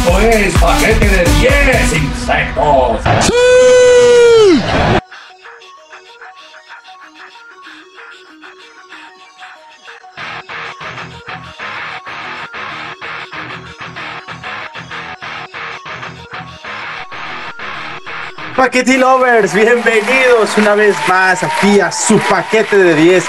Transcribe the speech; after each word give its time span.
Esto 0.00 0.18
es 0.20 0.54
paquete 0.54 1.08
de 1.08 1.24
10 1.40 1.92
insectos. 1.92 3.00
Paquete 18.56 18.96
Lovers, 18.96 19.52
bienvenidos 19.52 20.56
una 20.56 20.74
vez 20.76 20.96
más 21.08 21.42
aquí 21.42 21.78
a 21.78 21.92
su 21.92 22.18
paquete 22.20 22.78
de 22.78 22.94
10. 22.94 23.24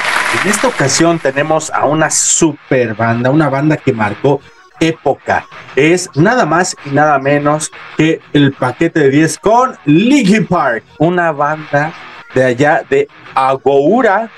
En 0.46 0.50
esta 0.50 0.70
ocasión 0.70 1.20
tenemos 1.20 1.70
a 1.70 1.86
una 1.86 2.10
super 2.10 2.94
banda, 2.94 3.30
una 3.30 3.50
banda 3.50 3.76
que 3.76 3.92
marcó 3.92 4.40
época. 4.82 5.48
Es 5.78 6.10
nada 6.16 6.46
más 6.46 6.76
y 6.86 6.90
nada 6.90 7.18
menos 7.20 7.72
que 7.96 8.20
el 8.34 8.52
paquete 8.52 9.00
de 9.00 9.10
10 9.12 9.40
con 9.40 9.78
Linkin 9.86 10.46
Park, 10.46 10.84
una 10.98 11.32
banda 11.32 11.94
de 12.34 12.44
allá 12.44 12.84
de 12.90 13.08
Agoura, 13.36 14.30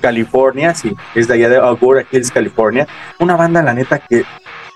California, 0.00 0.74
sí, 0.74 0.94
es 1.14 1.28
de 1.28 1.34
allá 1.34 1.48
de 1.48 1.56
Agoura 1.56 2.04
Hills, 2.10 2.30
California. 2.30 2.86
Una 3.18 3.36
banda, 3.36 3.62
la 3.62 3.72
neta, 3.72 3.98
que, 3.98 4.24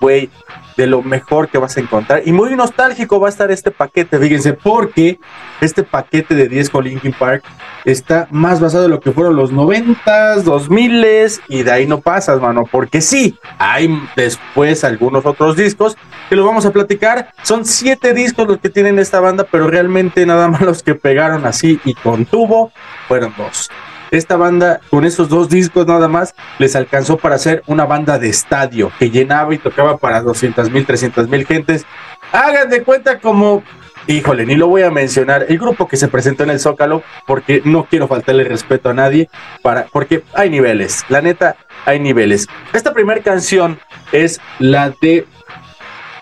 güey, 0.00 0.30
de 0.76 0.86
lo 0.86 1.02
mejor 1.02 1.48
que 1.48 1.58
vas 1.58 1.76
a 1.76 1.80
encontrar. 1.80 2.22
Y 2.24 2.32
muy 2.32 2.54
nostálgico 2.54 3.18
va 3.18 3.28
a 3.28 3.30
estar 3.30 3.50
este 3.50 3.70
paquete, 3.70 4.18
fíjense, 4.18 4.52
porque 4.52 5.18
este 5.60 5.82
paquete 5.82 6.34
de 6.34 6.48
10 6.48 6.70
con 6.70 6.84
Linkin 6.84 7.12
Park 7.12 7.44
está 7.84 8.28
más 8.30 8.60
basado 8.60 8.84
en 8.84 8.90
lo 8.90 9.00
que 9.00 9.12
fueron 9.12 9.36
los 9.36 9.52
90s, 9.52 10.42
2000 10.42 11.06
y 11.48 11.62
de 11.62 11.70
ahí 11.70 11.86
no 11.86 12.00
pasas, 12.00 12.40
mano, 12.40 12.64
porque 12.70 13.00
sí, 13.00 13.38
hay 13.58 13.88
después 14.16 14.84
algunos 14.84 15.24
otros 15.24 15.56
discos 15.56 15.96
que 16.28 16.36
lo 16.36 16.44
vamos 16.44 16.66
a 16.66 16.72
platicar. 16.72 17.32
Son 17.42 17.64
siete 17.64 18.12
discos 18.12 18.46
los 18.46 18.58
que 18.58 18.68
tienen 18.68 18.98
esta 18.98 19.20
banda, 19.20 19.46
pero 19.50 19.68
realmente 19.68 20.26
nada 20.26 20.48
más 20.48 20.60
los 20.62 20.82
que 20.82 20.94
pegaron 20.94 21.46
así 21.46 21.80
y 21.84 21.94
con 21.94 22.26
tubo 22.26 22.72
fueron 23.08 23.32
dos 23.36 23.70
esta 24.10 24.36
banda 24.36 24.80
con 24.90 25.04
esos 25.04 25.28
dos 25.28 25.48
discos 25.48 25.86
nada 25.86 26.08
más 26.08 26.34
les 26.58 26.76
alcanzó 26.76 27.16
para 27.16 27.36
hacer 27.36 27.62
una 27.66 27.84
banda 27.84 28.18
de 28.18 28.28
estadio 28.28 28.90
que 28.98 29.10
llenaba 29.10 29.54
y 29.54 29.58
tocaba 29.58 29.96
para 29.98 30.22
200 30.22 30.70
mil, 30.70 30.86
300 30.86 31.28
mil 31.28 31.46
gentes. 31.46 31.84
Hagan 32.32 32.68
de 32.70 32.82
cuenta 32.82 33.20
como, 33.20 33.62
híjole, 34.06 34.46
ni 34.46 34.54
lo 34.54 34.68
voy 34.68 34.82
a 34.82 34.90
mencionar, 34.90 35.46
el 35.48 35.58
grupo 35.58 35.88
que 35.88 35.96
se 35.96 36.08
presentó 36.08 36.44
en 36.44 36.50
el 36.50 36.60
Zócalo, 36.60 37.02
porque 37.26 37.62
no 37.64 37.86
quiero 37.86 38.08
faltarle 38.08 38.44
respeto 38.44 38.90
a 38.90 38.94
nadie, 38.94 39.28
para, 39.62 39.86
porque 39.86 40.22
hay 40.34 40.50
niveles, 40.50 41.04
la 41.08 41.20
neta, 41.20 41.56
hay 41.84 42.00
niveles. 42.00 42.48
Esta 42.72 42.92
primera 42.92 43.20
canción 43.22 43.78
es 44.12 44.40
la 44.58 44.92
de 45.00 45.26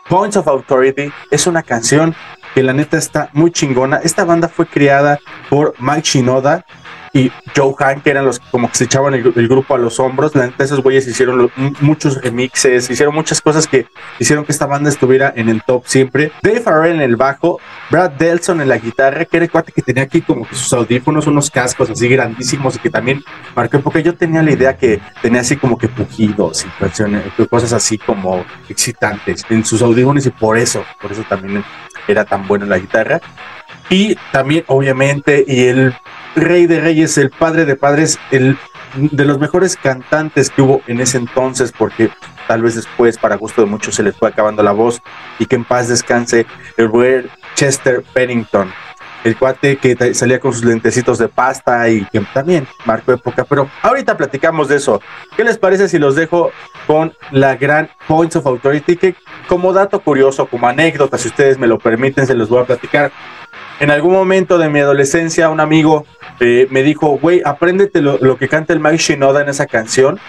Points 0.08 0.36
of 0.36 0.48
Authority, 0.48 1.10
es 1.30 1.46
una 1.46 1.62
canción 1.62 2.14
que 2.54 2.62
la 2.62 2.72
neta 2.72 2.96
está 2.96 3.30
muy 3.32 3.50
chingona. 3.50 3.96
Esta 3.96 4.24
banda 4.24 4.48
fue 4.48 4.66
creada 4.66 5.18
por 5.50 5.74
Mike 5.78 6.02
Shinoda, 6.04 6.64
y 7.14 7.30
Joe 7.56 7.74
Hank, 7.78 8.02
que 8.02 8.10
eran 8.10 8.26
los 8.26 8.40
como 8.40 8.68
que 8.68 8.76
se 8.76 8.84
echaban 8.84 9.14
el, 9.14 9.22
grupo 9.22 9.76
a 9.76 9.78
los 9.78 10.00
hombros. 10.00 10.34
La 10.34 10.46
neta, 10.46 10.64
esos 10.64 10.82
güeyes 10.82 11.06
hicieron 11.06 11.48
muchos 11.80 12.20
remixes, 12.20 12.90
hicieron 12.90 13.14
muchas 13.14 13.40
cosas 13.40 13.68
que 13.68 13.86
hicieron 14.18 14.44
que 14.44 14.50
esta 14.50 14.66
banda 14.66 14.90
estuviera 14.90 15.32
en 15.36 15.48
el 15.48 15.62
top 15.62 15.84
siempre. 15.86 16.32
Dave 16.42 16.60
Farrell 16.60 16.96
en 16.96 17.02
el 17.02 17.14
bajo, 17.14 17.60
Brad 17.88 18.10
Delson 18.10 18.60
en 18.60 18.68
la 18.68 18.78
guitarra, 18.78 19.24
que 19.26 19.36
era 19.36 19.44
el 19.44 19.52
cuate 19.52 19.70
que 19.70 19.80
tenía 19.80 20.02
aquí 20.02 20.22
como 20.22 20.44
que 20.46 20.56
sus 20.56 20.72
audífonos, 20.72 21.28
unos 21.28 21.52
cascos 21.52 21.88
así 21.88 22.08
grandísimos 22.08 22.74
y 22.74 22.80
que 22.80 22.90
también 22.90 23.22
marcó, 23.54 23.78
porque 23.80 24.02
yo 24.02 24.16
tenía 24.16 24.42
la 24.42 24.50
idea 24.50 24.76
que 24.76 25.00
tenía 25.22 25.42
así 25.42 25.56
como 25.56 25.78
que 25.78 25.86
pujidos 25.86 26.66
y 26.66 27.46
cosas 27.46 27.72
así 27.72 27.96
como 27.96 28.44
excitantes 28.68 29.44
en 29.50 29.64
sus 29.64 29.82
audífonos 29.82 30.26
y 30.26 30.30
por 30.30 30.58
eso, 30.58 30.84
por 31.00 31.12
eso 31.12 31.24
también 31.28 31.64
era 32.08 32.24
tan 32.24 32.48
bueno 32.48 32.64
en 32.64 32.70
la 32.70 32.78
guitarra. 32.78 33.20
Y 33.90 34.16
también, 34.32 34.64
obviamente, 34.66 35.44
y 35.46 35.66
el 35.66 35.94
rey 36.34 36.66
de 36.66 36.80
reyes, 36.80 37.16
el 37.18 37.30
padre 37.30 37.64
de 37.64 37.76
padres, 37.76 38.18
el 38.30 38.56
de 38.94 39.24
los 39.24 39.38
mejores 39.38 39.76
cantantes 39.76 40.50
que 40.50 40.62
hubo 40.62 40.82
en 40.86 41.00
ese 41.00 41.18
entonces, 41.18 41.72
porque 41.76 42.10
tal 42.46 42.62
vez 42.62 42.74
después, 42.76 43.18
para 43.18 43.36
gusto 43.36 43.62
de 43.62 43.66
muchos, 43.66 43.94
se 43.94 44.02
les 44.02 44.16
fue 44.16 44.28
acabando 44.28 44.62
la 44.62 44.72
voz 44.72 45.02
y 45.38 45.46
que 45.46 45.56
en 45.56 45.64
paz 45.64 45.88
descanse 45.88 46.46
el 46.76 46.88
buen 46.88 47.28
Chester 47.54 48.04
Pennington, 48.12 48.72
el 49.24 49.36
cuate 49.36 49.76
que 49.78 50.14
salía 50.14 50.38
con 50.38 50.52
sus 50.52 50.64
lentecitos 50.64 51.18
de 51.18 51.28
pasta 51.28 51.88
y 51.88 52.04
que 52.06 52.20
también 52.32 52.68
marcó 52.84 53.12
época. 53.12 53.44
Pero 53.44 53.70
ahorita 53.82 54.16
platicamos 54.16 54.68
de 54.68 54.76
eso. 54.76 55.00
¿Qué 55.36 55.44
les 55.44 55.58
parece 55.58 55.88
si 55.88 55.98
los 55.98 56.14
dejo 56.14 56.50
con 56.86 57.14
la 57.30 57.56
gran 57.56 57.88
Points 58.06 58.36
of 58.36 58.46
Authority? 58.46 58.96
Que 58.96 59.14
como 59.48 59.72
dato 59.72 60.00
curioso, 60.00 60.46
como 60.46 60.68
anécdota, 60.68 61.16
si 61.16 61.28
ustedes 61.28 61.58
me 61.58 61.66
lo 61.66 61.78
permiten, 61.78 62.26
se 62.26 62.34
los 62.34 62.48
voy 62.48 62.62
a 62.62 62.66
platicar. 62.66 63.10
En 63.80 63.90
algún 63.90 64.12
momento 64.12 64.56
de 64.56 64.68
mi 64.68 64.78
adolescencia, 64.78 65.48
un 65.48 65.60
amigo 65.60 66.06
eh, 66.40 66.68
me 66.70 66.82
dijo, 66.82 67.18
güey, 67.18 67.42
apréndete 67.44 68.00
lo, 68.00 68.36
que 68.36 68.48
canta 68.48 68.72
el 68.72 68.80
Mike 68.80 68.98
Shinoda 68.98 69.42
en 69.42 69.48
esa 69.48 69.66
canción. 69.66 70.20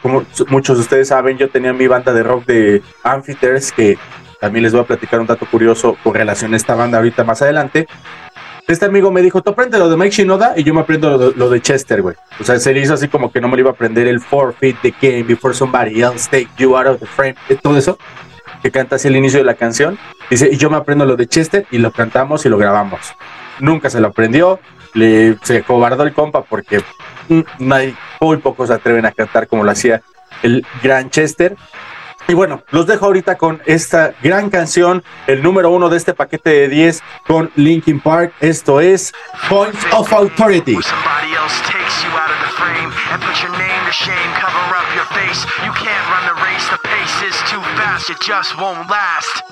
como 0.00 0.24
muchos 0.48 0.76
de 0.76 0.82
ustedes 0.82 1.08
saben, 1.08 1.36
yo 1.36 1.48
tenía 1.48 1.72
mi 1.72 1.88
banda 1.88 2.12
de 2.12 2.22
rock 2.22 2.46
de 2.46 2.82
Amphitheaters, 3.02 3.72
que 3.72 3.98
también 4.40 4.62
les 4.62 4.72
voy 4.72 4.82
a 4.82 4.84
platicar 4.84 5.20
un 5.20 5.26
dato 5.26 5.46
curioso 5.46 5.96
con 6.04 6.14
relación 6.14 6.54
a 6.54 6.56
esta 6.56 6.74
banda 6.74 6.98
ahorita 6.98 7.24
más 7.24 7.42
adelante. 7.42 7.86
Este 8.66 8.86
amigo 8.86 9.10
me 9.10 9.20
dijo, 9.20 9.42
tú 9.42 9.50
aprende 9.50 9.78
lo 9.78 9.90
de 9.90 9.96
Mike 9.96 10.10
Shinoda 10.10 10.54
y 10.56 10.62
yo 10.62 10.72
me 10.72 10.80
aprendo 10.80 11.32
lo, 11.36 11.50
de 11.50 11.60
Chester, 11.60 12.00
güey. 12.00 12.16
O 12.40 12.44
sea, 12.44 12.58
se 12.58 12.72
le 12.72 12.80
hizo 12.80 12.94
así 12.94 13.08
como 13.08 13.30
que 13.30 13.40
no 13.40 13.48
me 13.48 13.56
lo 13.56 13.60
iba 13.60 13.70
a 13.70 13.72
aprender 13.74 14.06
el 14.06 14.20
forfeit 14.20 14.76
the 14.80 14.94
game 15.02 15.24
before 15.24 15.52
somebody 15.52 16.00
else 16.00 16.28
take 16.30 16.48
you 16.56 16.76
out 16.76 16.86
of 16.86 17.00
the 17.00 17.06
frame, 17.06 17.34
todo 17.62 17.76
eso 17.76 17.98
que 18.64 18.70
canta 18.70 18.96
así 18.96 19.08
el 19.08 19.16
inicio 19.16 19.40
de 19.40 19.44
la 19.44 19.56
canción. 19.56 19.98
Dice, 20.30 20.48
y 20.50 20.56
yo 20.56 20.70
me 20.70 20.78
aprendo 20.78 21.04
lo 21.04 21.16
de 21.16 21.26
Chester 21.26 21.66
y 21.70 21.76
lo 21.76 21.92
cantamos 21.92 22.46
y 22.46 22.48
lo 22.48 22.56
grabamos. 22.56 23.14
Nunca 23.60 23.90
se 23.90 24.00
lo 24.00 24.08
aprendió, 24.08 24.58
le, 24.94 25.36
se 25.42 25.62
cobardó 25.62 26.02
el 26.04 26.14
compa 26.14 26.40
porque 26.44 26.82
muy 27.58 28.36
pocos 28.38 28.68
se 28.68 28.74
atreven 28.74 29.04
a 29.04 29.12
cantar 29.12 29.48
como 29.48 29.64
lo 29.64 29.70
hacía 29.70 30.00
el 30.42 30.66
gran 30.82 31.10
Chester. 31.10 31.56
Y 32.26 32.32
bueno, 32.32 32.62
los 32.70 32.86
dejo 32.86 33.04
ahorita 33.04 33.36
con 33.36 33.60
esta 33.66 34.14
gran 34.22 34.48
canción, 34.48 35.04
el 35.26 35.42
número 35.42 35.68
uno 35.68 35.90
de 35.90 35.98
este 35.98 36.14
paquete 36.14 36.48
de 36.48 36.68
10 36.68 37.02
con 37.26 37.50
Linkin 37.56 38.00
Park. 38.00 38.32
Esto 38.40 38.80
es 38.80 39.12
Points 39.50 39.86
of 39.92 40.10
Authority. 40.10 40.78
You 45.64 45.72
can't 45.72 46.04
run 46.08 46.24
the 46.24 46.34
race, 46.42 46.66
the 46.70 46.93
pace 47.94 48.06
fast, 48.06 48.10
it 48.10 48.20
just 48.20 48.58
won't 48.58 48.88
last. 48.90 49.42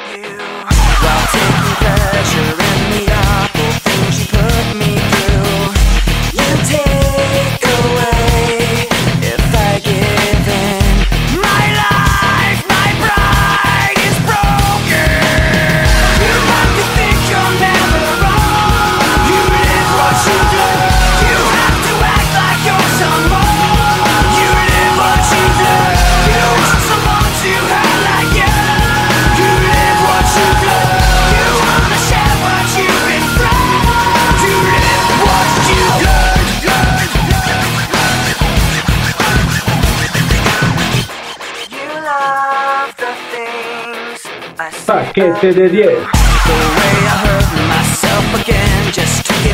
The 45.18 45.24
way 45.24 46.96
I 47.02 47.16
hurt 47.26 47.50
myself 47.66 48.40
again, 48.40 48.92
just 48.92 49.26
to. 49.26 49.47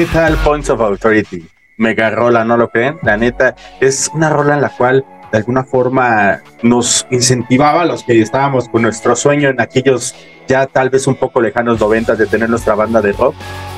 ¿Qué 0.00 0.06
tal 0.06 0.34
Points 0.38 0.70
of 0.70 0.80
Authority? 0.80 1.46
Mega 1.76 2.08
rola, 2.08 2.42
¿no 2.42 2.56
lo 2.56 2.70
creen? 2.70 2.96
La 3.02 3.18
neta, 3.18 3.54
es 3.82 4.10
una 4.14 4.30
rola 4.30 4.54
en 4.54 4.62
la 4.62 4.70
cual 4.70 5.04
de 5.30 5.36
alguna 5.36 5.62
forma 5.62 6.40
nos 6.62 7.06
incentivaba 7.10 7.82
a 7.82 7.84
los 7.84 8.02
que 8.02 8.18
estábamos 8.18 8.66
con 8.70 8.80
nuestro 8.80 9.14
sueño 9.14 9.50
en 9.50 9.60
aquellos 9.60 10.14
ya 10.48 10.64
tal 10.64 10.88
vez 10.88 11.06
un 11.06 11.16
poco 11.16 11.42
lejanos 11.42 11.78
noventas 11.78 12.16
de 12.16 12.26
tener 12.26 12.48
nuestra 12.48 12.74
banda 12.74 13.02
de 13.02 13.12
rock, 13.12 13.34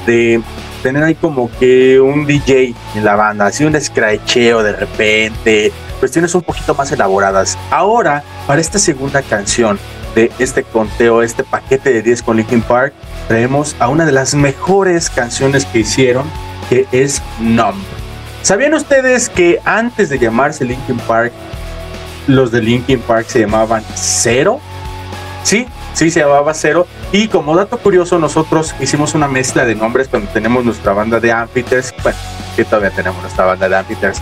de 0.07 0.41
tener 0.85 1.03
ahí 1.03 1.17
como 1.17 1.51
que 1.59 2.01
un 2.01 2.25
DJ 2.25 2.73
en 2.95 3.05
la 3.05 3.17
banda, 3.17 3.47
así 3.47 3.65
un 3.65 3.75
scratcheo 3.81 4.63
de 4.63 4.75
repente, 4.75 5.73
cuestiones 5.99 6.33
un 6.37 6.43
poquito 6.43 6.77
más 6.77 6.93
elaboradas. 6.93 7.59
Ahora, 7.73 8.23
para 8.47 8.61
esta 8.61 8.79
segunda 8.79 9.23
canción 9.23 9.77
de 10.15 10.31
este 10.39 10.63
conteo, 10.63 11.23
este 11.23 11.45
paquete 11.45 11.93
de 11.93 12.03
10 12.03 12.23
con 12.23 12.37
Linkin 12.37 12.63
Park, 12.63 12.93
traemos 13.29 13.77
a 13.79 13.89
una 13.89 14.05
de 14.05 14.13
las 14.13 14.35
mejores 14.35 15.11
canciones 15.11 15.65
que 15.65 15.81
hicieron, 15.81 16.25
que 16.69 16.87
es 16.93 17.23
Numb. 17.41 17.83
¿Sabían 18.43 18.75
ustedes 18.75 19.29
que 19.29 19.61
antes 19.65 20.09
de 20.09 20.19
llamarse 20.19 20.65
Linkin 20.65 20.99
Park, 20.99 21.33
los 22.27 22.51
de 22.51 22.61
Linkin 22.61 23.01
Park 23.01 23.27
se 23.29 23.41
llamaban 23.41 23.85
Cero? 23.95 24.61
Sí, 25.45 25.67
sí, 25.95 26.11
se 26.11 26.21
llamaba 26.21 26.53
Cero. 26.55 26.87
Y 27.13 27.29
como 27.29 27.55
dato 27.57 27.79
curioso, 27.79 28.19
nosotros 28.19 28.75
hicimos 28.81 29.15
una 29.15 29.29
mezcla 29.29 29.65
de 29.65 29.75
nombres 29.75 30.09
cuando 30.09 30.31
tenemos 30.31 30.65
nuestra 30.65 30.93
banda 30.93 31.21
de 31.21 31.31
Amphiters. 31.31 31.95
Bueno, 32.03 32.19
que 32.57 32.65
todavía 32.65 32.91
tenemos 32.91 33.21
nuestra 33.23 33.45
banda 33.45 33.69
de 33.69 33.77
Amphiters. 33.77 34.21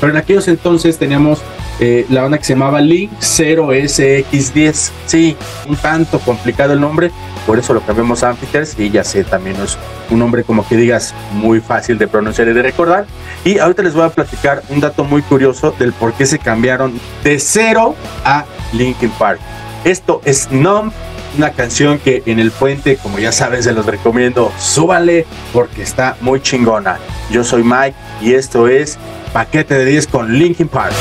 Pero 0.00 0.12
en 0.12 0.18
aquellos 0.18 0.46
entonces 0.48 0.98
teníamos 0.98 1.42
eh, 1.78 2.06
la 2.08 2.22
banda 2.22 2.38
que 2.38 2.44
se 2.44 2.54
llamaba 2.54 2.80
Link 2.80 3.12
0SX10. 3.20 4.90
Sí, 5.06 5.36
un 5.68 5.76
tanto 5.76 6.18
complicado 6.20 6.72
el 6.72 6.80
nombre, 6.80 7.10
por 7.46 7.58
eso 7.58 7.74
lo 7.74 7.80
cambiamos 7.80 8.22
a 8.22 8.30
Amphiters 8.30 8.78
y 8.78 8.90
ya 8.90 9.04
sé, 9.04 9.24
también 9.24 9.56
es 9.56 9.76
un 10.10 10.18
nombre 10.18 10.44
como 10.44 10.66
que 10.66 10.76
digas 10.76 11.14
muy 11.32 11.60
fácil 11.60 11.98
de 11.98 12.08
pronunciar 12.08 12.48
y 12.48 12.52
de 12.52 12.62
recordar. 12.62 13.06
Y 13.44 13.58
ahorita 13.58 13.82
les 13.82 13.94
voy 13.94 14.04
a 14.04 14.10
platicar 14.10 14.62
un 14.70 14.80
dato 14.80 15.04
muy 15.04 15.22
curioso 15.22 15.72
del 15.78 15.92
por 15.92 16.12
qué 16.14 16.26
se 16.26 16.38
cambiaron 16.38 16.98
de 17.22 17.38
cero 17.38 17.94
a 18.24 18.44
Linkin 18.72 19.10
Park. 19.10 19.40
Esto 19.84 20.20
es 20.24 20.50
Numb, 20.50 20.92
una 21.36 21.50
canción 21.50 21.98
que 21.98 22.22
en 22.26 22.40
el 22.40 22.50
puente, 22.50 22.96
como 22.96 23.18
ya 23.18 23.30
saben, 23.30 23.62
se 23.62 23.72
los 23.72 23.86
recomiendo, 23.86 24.50
súbanle 24.58 25.26
porque 25.52 25.82
está 25.82 26.16
muy 26.20 26.40
chingona. 26.40 26.98
Yo 27.30 27.44
soy 27.44 27.62
Mike 27.62 27.94
y 28.20 28.34
esto 28.34 28.66
es 28.66 28.98
Paquete 29.32 29.74
de 29.74 29.84
10 29.84 30.06
con 30.06 30.32
Linkin 30.32 30.68
Park. 30.68 30.94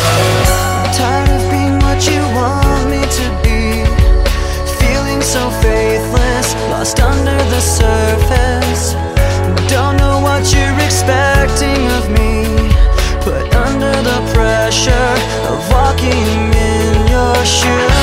Surface. 7.66 8.94
Don't 9.68 9.98
know 9.98 10.20
what 10.22 10.54
you're 10.54 10.80
expecting 10.86 11.82
of 11.98 12.10
me, 12.12 12.46
but 13.26 13.44
under 13.56 13.96
the 14.10 14.20
pressure 14.34 15.14
of 15.50 15.58
walking 15.72 16.54
in 16.54 17.08
your 17.08 17.36
shoes. 17.44 17.95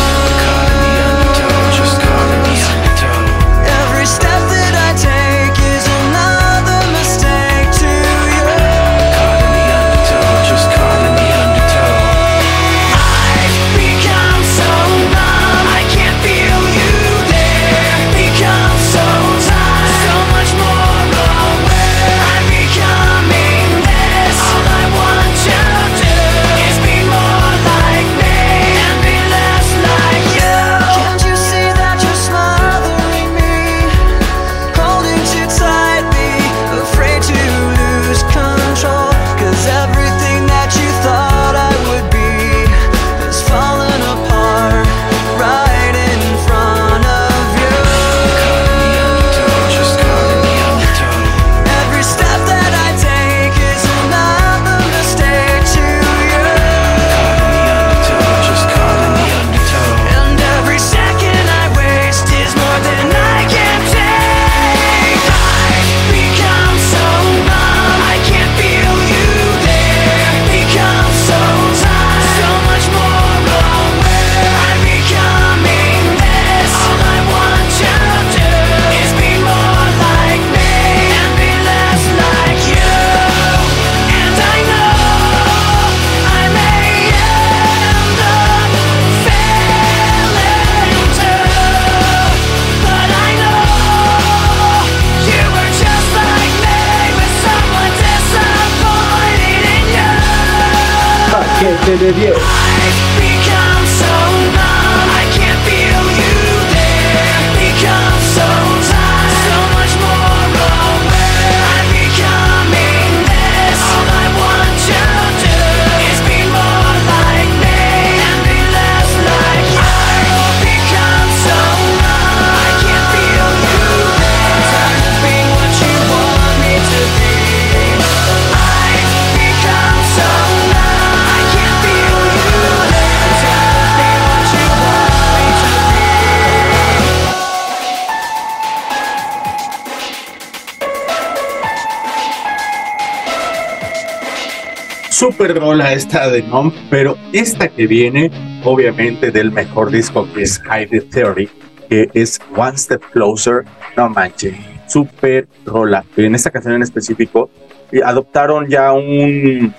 Super 145.32 145.58
rola 145.58 145.94
esta 145.94 146.28
de 146.28 146.42
NOM, 146.42 146.70
pero 146.90 147.16
esta 147.32 147.66
que 147.66 147.86
viene, 147.86 148.30
obviamente, 148.64 149.30
del 149.30 149.50
mejor 149.50 149.90
disco 149.90 150.28
que 150.34 150.42
es 150.42 150.60
Hide 150.60 151.00
Theory, 151.00 151.48
que 151.88 152.10
es 152.12 152.38
One 152.54 152.76
Step 152.76 153.02
Closer, 153.12 153.64
no 153.96 154.10
manches, 154.10 154.54
super 154.86 155.48
rola. 155.64 156.04
En 156.18 156.34
esta 156.34 156.50
canción 156.50 156.74
en 156.74 156.82
específico, 156.82 157.48
eh, 157.92 158.02
adoptaron 158.04 158.68
ya 158.68 158.92
un, 158.92 159.74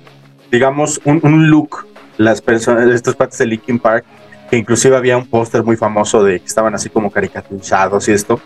digamos, 0.52 1.00
un, 1.06 1.52
look, 1.52 1.86
las 2.18 2.42
personas, 2.42 2.90
estos 2.90 3.16
partes 3.16 3.38
de 3.38 3.46
Linkin 3.46 3.78
Park, 3.78 4.06
que 4.50 4.58
inclusive 4.58 4.96
había 4.98 5.18
un 5.18 5.28
póster 5.28 5.62
muy 5.62 5.78
famoso 5.78 6.24
de 6.24 6.40
que 6.40 6.48
estaban 6.48 6.74
así 6.74 6.90
como 6.90 7.12
caricaturizados 7.12 8.10
y 8.10 8.14
esto, 8.14 8.42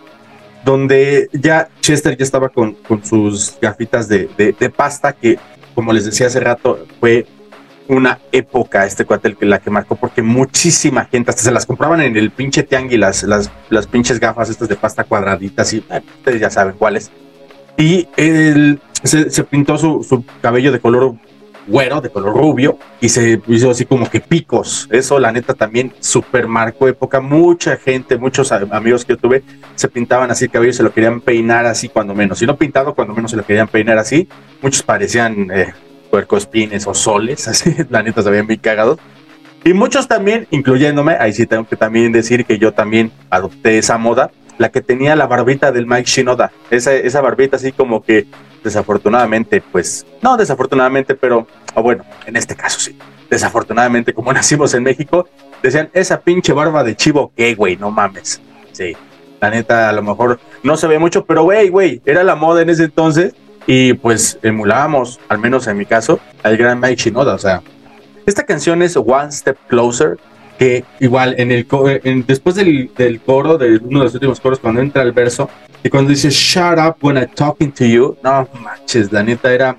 donde 0.65 1.29
ya 1.31 1.69
Chester 1.79 2.17
ya 2.17 2.25
estaba 2.25 2.49
con, 2.49 2.75
sus 3.03 3.57
gafitas 3.61 4.09
de, 4.09 4.27
de, 4.37 4.69
pasta 4.69 5.13
que 5.13 5.39
como 5.77 5.93
les 5.93 6.05
decía 6.05 6.25
hace 6.25 6.39
rato, 6.39 6.87
fue 6.99 7.27
una 7.87 8.17
época 8.31 8.87
este 8.87 9.05
cuate 9.05 9.37
la 9.41 9.59
que 9.59 9.69
marcó 9.69 9.95
porque 9.95 10.23
muchísima 10.23 11.05
gente 11.05 11.29
hasta 11.29 11.43
se 11.43 11.51
las 11.51 11.67
compraban 11.67 12.01
en 12.01 12.17
el 12.17 12.31
pinche 12.31 12.63
tianguis 12.63 12.97
las, 12.99 13.51
las, 13.69 13.85
pinches 13.85 14.19
gafas 14.19 14.49
estas 14.49 14.69
de 14.69 14.75
pasta 14.75 15.03
cuadraditas 15.03 15.71
y 15.73 15.85
ustedes 16.17 16.41
ya 16.41 16.49
saben 16.49 16.73
cuáles. 16.79 17.11
Y 17.77 18.07
él 18.17 18.79
se, 19.03 19.43
pintó 19.43 19.77
su, 19.77 20.25
cabello 20.41 20.71
de 20.71 20.79
color 20.79 21.13
güero, 21.67 22.01
de 22.01 22.09
color 22.09 22.35
rubio, 22.35 22.77
y 22.99 23.09
se 23.09 23.41
hizo 23.47 23.71
así 23.71 23.85
como 23.85 24.09
que 24.09 24.19
picos. 24.19 24.87
Eso, 24.91 25.19
la 25.19 25.31
neta, 25.31 25.53
también 25.53 25.93
super 25.99 26.47
marcó 26.47 26.87
época. 26.87 27.19
Mucha 27.19 27.77
gente, 27.77 28.17
muchos 28.17 28.51
amigos 28.51 29.05
que 29.05 29.13
yo 29.13 29.17
tuve, 29.17 29.43
se 29.75 29.87
pintaban 29.87 30.31
así 30.31 30.45
el 30.45 30.51
cabello 30.51 30.71
y 30.71 30.73
se 30.73 30.83
lo 30.83 30.93
querían 30.93 31.21
peinar 31.21 31.65
así 31.65 31.89
cuando 31.89 32.15
menos. 32.15 32.39
Si 32.39 32.45
no 32.45 32.55
pintado, 32.57 32.95
cuando 32.95 33.13
menos 33.13 33.31
se 33.31 33.37
lo 33.37 33.45
querían 33.45 33.67
peinar 33.67 33.97
así. 33.97 34.27
Muchos 34.61 34.81
parecían 34.83 35.51
eh, 35.51 35.73
puercoespines 36.09 36.87
o 36.87 36.93
soles, 36.93 37.47
así, 37.49 37.75
la 37.89 38.03
neta, 38.03 38.21
se 38.21 38.29
habían 38.29 38.47
bien 38.47 38.59
cagados. 38.59 38.99
Y 39.63 39.73
muchos 39.73 40.07
también, 40.07 40.47
incluyéndome, 40.51 41.17
ahí 41.19 41.33
sí 41.33 41.45
tengo 41.45 41.67
que 41.67 41.75
también 41.75 42.11
decir 42.11 42.45
que 42.45 42.57
yo 42.57 42.73
también 42.73 43.11
adopté 43.29 43.77
esa 43.77 43.97
moda, 43.97 44.31
la 44.57 44.69
que 44.69 44.81
tenía 44.81 45.15
la 45.15 45.27
barbita 45.27 45.71
del 45.71 45.85
Mike 45.85 46.09
Shinoda. 46.09 46.51
Esa, 46.69 46.93
esa 46.93 47.21
barbita 47.21 47.57
así 47.57 47.71
como 47.71 48.03
que 48.03 48.27
desafortunadamente, 48.63 49.61
pues, 49.71 50.05
no 50.21 50.37
desafortunadamente, 50.37 51.15
pero, 51.15 51.47
o 51.73 51.81
bueno, 51.81 52.03
en 52.25 52.35
este 52.35 52.55
caso 52.55 52.79
sí, 52.79 52.97
desafortunadamente, 53.29 54.13
como 54.13 54.33
nacimos 54.33 54.73
en 54.73 54.83
México, 54.83 55.27
decían, 55.61 55.89
esa 55.93 56.19
pinche 56.21 56.53
barba 56.53 56.83
de 56.83 56.95
chivo, 56.95 57.31
¿qué, 57.35 57.55
güey? 57.55 57.77
No 57.77 57.91
mames. 57.91 58.41
Sí, 58.71 58.95
la 59.39 59.49
neta, 59.49 59.89
a 59.89 59.93
lo 59.93 60.03
mejor 60.03 60.39
no 60.63 60.77
se 60.77 60.87
ve 60.87 60.99
mucho, 60.99 61.25
pero, 61.25 61.43
güey, 61.43 61.69
güey, 61.69 62.01
era 62.05 62.23
la 62.23 62.35
moda 62.35 62.61
en 62.61 62.69
ese 62.69 62.85
entonces 62.85 63.33
y 63.65 63.93
pues 63.93 64.39
emulábamos, 64.43 65.19
al 65.27 65.39
menos 65.39 65.67
en 65.67 65.77
mi 65.77 65.85
caso, 65.85 66.19
al 66.43 66.57
gran 66.57 66.79
Mike 66.79 66.95
Shinoda, 66.95 67.33
o 67.35 67.37
sea, 67.37 67.61
esta 68.25 68.45
canción 68.45 68.81
es 68.81 68.95
One 68.97 69.31
Step 69.31 69.57
Closer, 69.67 70.17
que 70.57 70.83
igual 70.99 71.35
en 71.37 71.51
el 71.51 71.67
después 72.25 72.55
del, 72.55 72.91
del, 72.97 73.21
coro, 73.21 73.57
de 73.57 73.77
uno 73.77 73.99
de 73.99 74.05
los 74.05 74.13
últimos 74.13 74.39
coros, 74.39 74.59
cuando 74.59 74.81
entra 74.81 75.03
el 75.03 75.11
verso, 75.11 75.49
y 75.83 75.89
cuando 75.89 76.09
dice 76.09 76.29
Shut 76.29 76.79
up 76.79 76.95
when 77.01 77.17
I'm 77.17 77.29
talking 77.29 77.71
to 77.73 77.85
you, 77.85 78.17
no 78.23 78.47
manches, 78.61 79.11
la 79.11 79.23
neta 79.23 79.53
era 79.53 79.77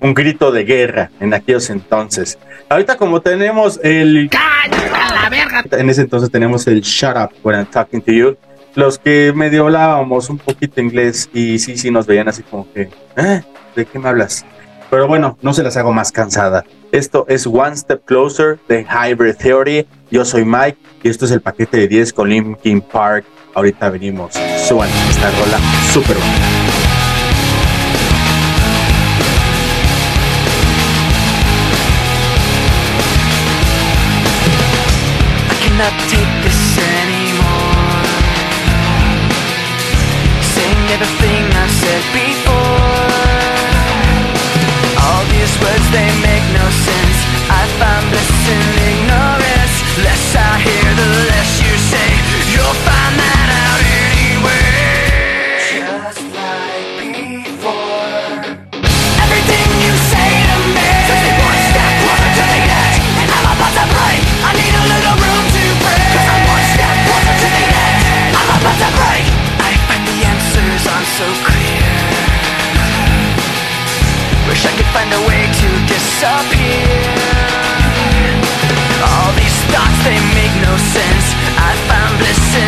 un 0.00 0.12
grito 0.12 0.50
de 0.50 0.64
guerra 0.64 1.10
en 1.20 1.32
aquellos 1.32 1.70
entonces. 1.70 2.38
Ahorita 2.68 2.96
como 2.96 3.20
tenemos 3.20 3.80
el... 3.82 4.28
la 4.28 5.30
verga! 5.30 5.64
En 5.72 5.88
ese 5.88 6.02
entonces 6.02 6.30
tenemos 6.30 6.66
el 6.66 6.80
Shut 6.80 7.16
up 7.16 7.30
when 7.42 7.56
I'm 7.56 7.66
talking 7.66 8.00
to 8.02 8.12
you. 8.12 8.36
Los 8.74 8.98
que 8.98 9.32
medio 9.34 9.64
hablábamos 9.64 10.28
un 10.28 10.36
poquito 10.36 10.82
inglés 10.82 11.30
y 11.32 11.58
sí, 11.58 11.78
sí 11.78 11.90
nos 11.90 12.06
veían 12.06 12.28
así 12.28 12.42
como 12.42 12.70
que, 12.72 12.90
¿eh? 13.16 13.42
¿De 13.74 13.86
qué 13.86 13.98
me 13.98 14.08
hablas? 14.08 14.44
Pero 14.90 15.08
bueno, 15.08 15.36
no 15.42 15.52
se 15.52 15.62
las 15.62 15.76
hago 15.76 15.92
más 15.92 16.12
cansada. 16.12 16.64
Esto 16.92 17.26
es 17.28 17.46
One 17.46 17.76
Step 17.76 18.04
Closer 18.04 18.58
de 18.68 18.84
Hybrid 18.84 19.34
Theory. 19.36 19.86
Yo 20.10 20.24
soy 20.24 20.44
Mike 20.44 20.78
y 21.02 21.08
esto 21.08 21.24
es 21.24 21.30
el 21.32 21.40
paquete 21.40 21.78
de 21.78 21.88
10 21.88 22.12
con 22.12 22.28
Linkin 22.28 22.80
Park. 22.80 23.24
Ahorita 23.54 23.90
venimos. 23.90 24.34
Suban 24.66 24.88
esta 25.10 25.30
rola 25.30 25.58
súper 25.92 26.16
buena. 26.16 26.46
Disappear. 76.16 77.12
All 79.04 79.32
these 79.36 79.58
thoughts, 79.68 79.98
they 80.04 80.16
make 80.32 80.54
no 80.64 80.74
sense. 80.80 81.26
I 81.60 81.76
found 81.88 82.16
bliss 82.16 82.40
in 82.56 82.65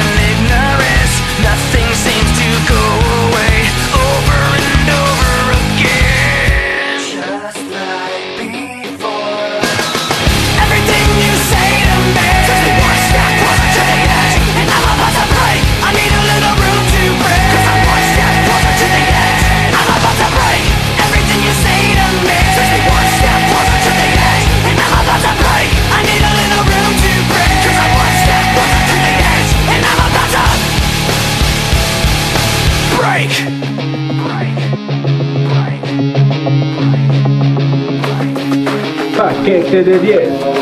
Paquete 39.58 39.82
de 39.82 39.98
10. 39.98 40.57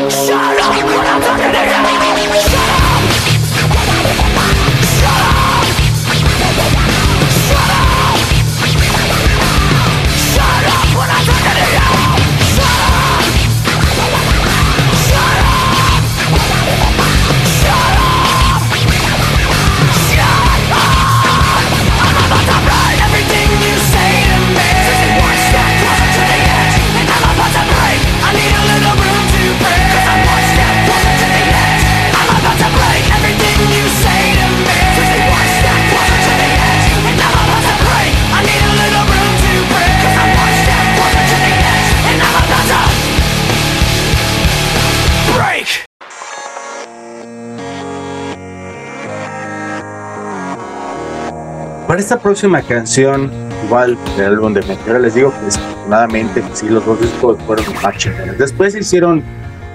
Para 51.97 52.05
esta 52.05 52.19
próxima 52.19 52.61
canción, 52.61 53.31
igual 53.65 53.97
del 54.17 54.27
álbum 54.27 54.53
de 54.53 54.61
Meteora, 54.61 54.99
les 54.99 55.15
digo 55.15 55.33
que 55.33 55.45
desafortunadamente 55.45 56.41
pues, 56.41 56.59
sí, 56.59 56.69
los 56.69 56.85
dos 56.85 57.01
discos 57.01 57.39
fueron 57.47 57.65
más 57.81 57.97
chingones. 57.97 58.37
Después 58.37 58.75
hicieron 58.75 59.23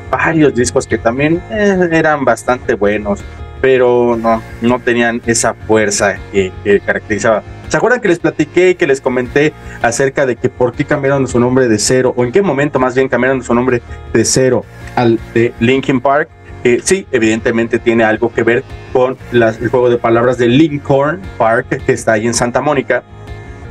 varios 0.08 0.54
discos 0.54 0.86
que 0.86 0.98
también 0.98 1.42
eh, 1.50 1.88
eran 1.90 2.24
bastante 2.24 2.74
buenos, 2.74 3.24
pero 3.60 4.16
no, 4.16 4.40
no 4.60 4.78
tenían 4.78 5.20
esa 5.26 5.54
fuerza 5.54 6.16
que, 6.30 6.52
que 6.62 6.78
caracterizaba. 6.78 7.42
¿Se 7.68 7.76
acuerdan 7.76 8.00
que 8.00 8.06
les 8.06 8.20
platiqué 8.20 8.70
y 8.70 8.74
que 8.76 8.86
les 8.86 9.00
comenté 9.00 9.52
acerca 9.82 10.24
de 10.24 10.36
que 10.36 10.48
por 10.48 10.74
qué 10.74 10.84
cambiaron 10.84 11.26
su 11.26 11.40
nombre 11.40 11.66
de 11.66 11.80
cero, 11.80 12.14
o 12.16 12.22
en 12.22 12.30
qué 12.30 12.40
momento 12.40 12.78
más 12.78 12.94
bien 12.94 13.08
cambiaron 13.08 13.42
su 13.42 13.52
nombre 13.52 13.82
de 14.12 14.24
cero 14.24 14.64
al 14.94 15.18
de 15.34 15.52
Linkin 15.58 16.00
Park? 16.00 16.28
Eh, 16.64 16.80
sí, 16.84 17.06
evidentemente 17.10 17.78
tiene 17.78 18.04
algo 18.04 18.32
que 18.32 18.42
ver 18.42 18.62
con 18.92 19.16
el 19.32 19.68
juego 19.68 19.90
de 19.90 19.98
palabras 19.98 20.38
de 20.38 20.48
Lincoln 20.48 21.20
Park, 21.36 21.82
que 21.84 21.92
está 21.92 22.12
ahí 22.12 22.26
en 22.26 22.34
Santa 22.34 22.60
Mónica. 22.60 23.02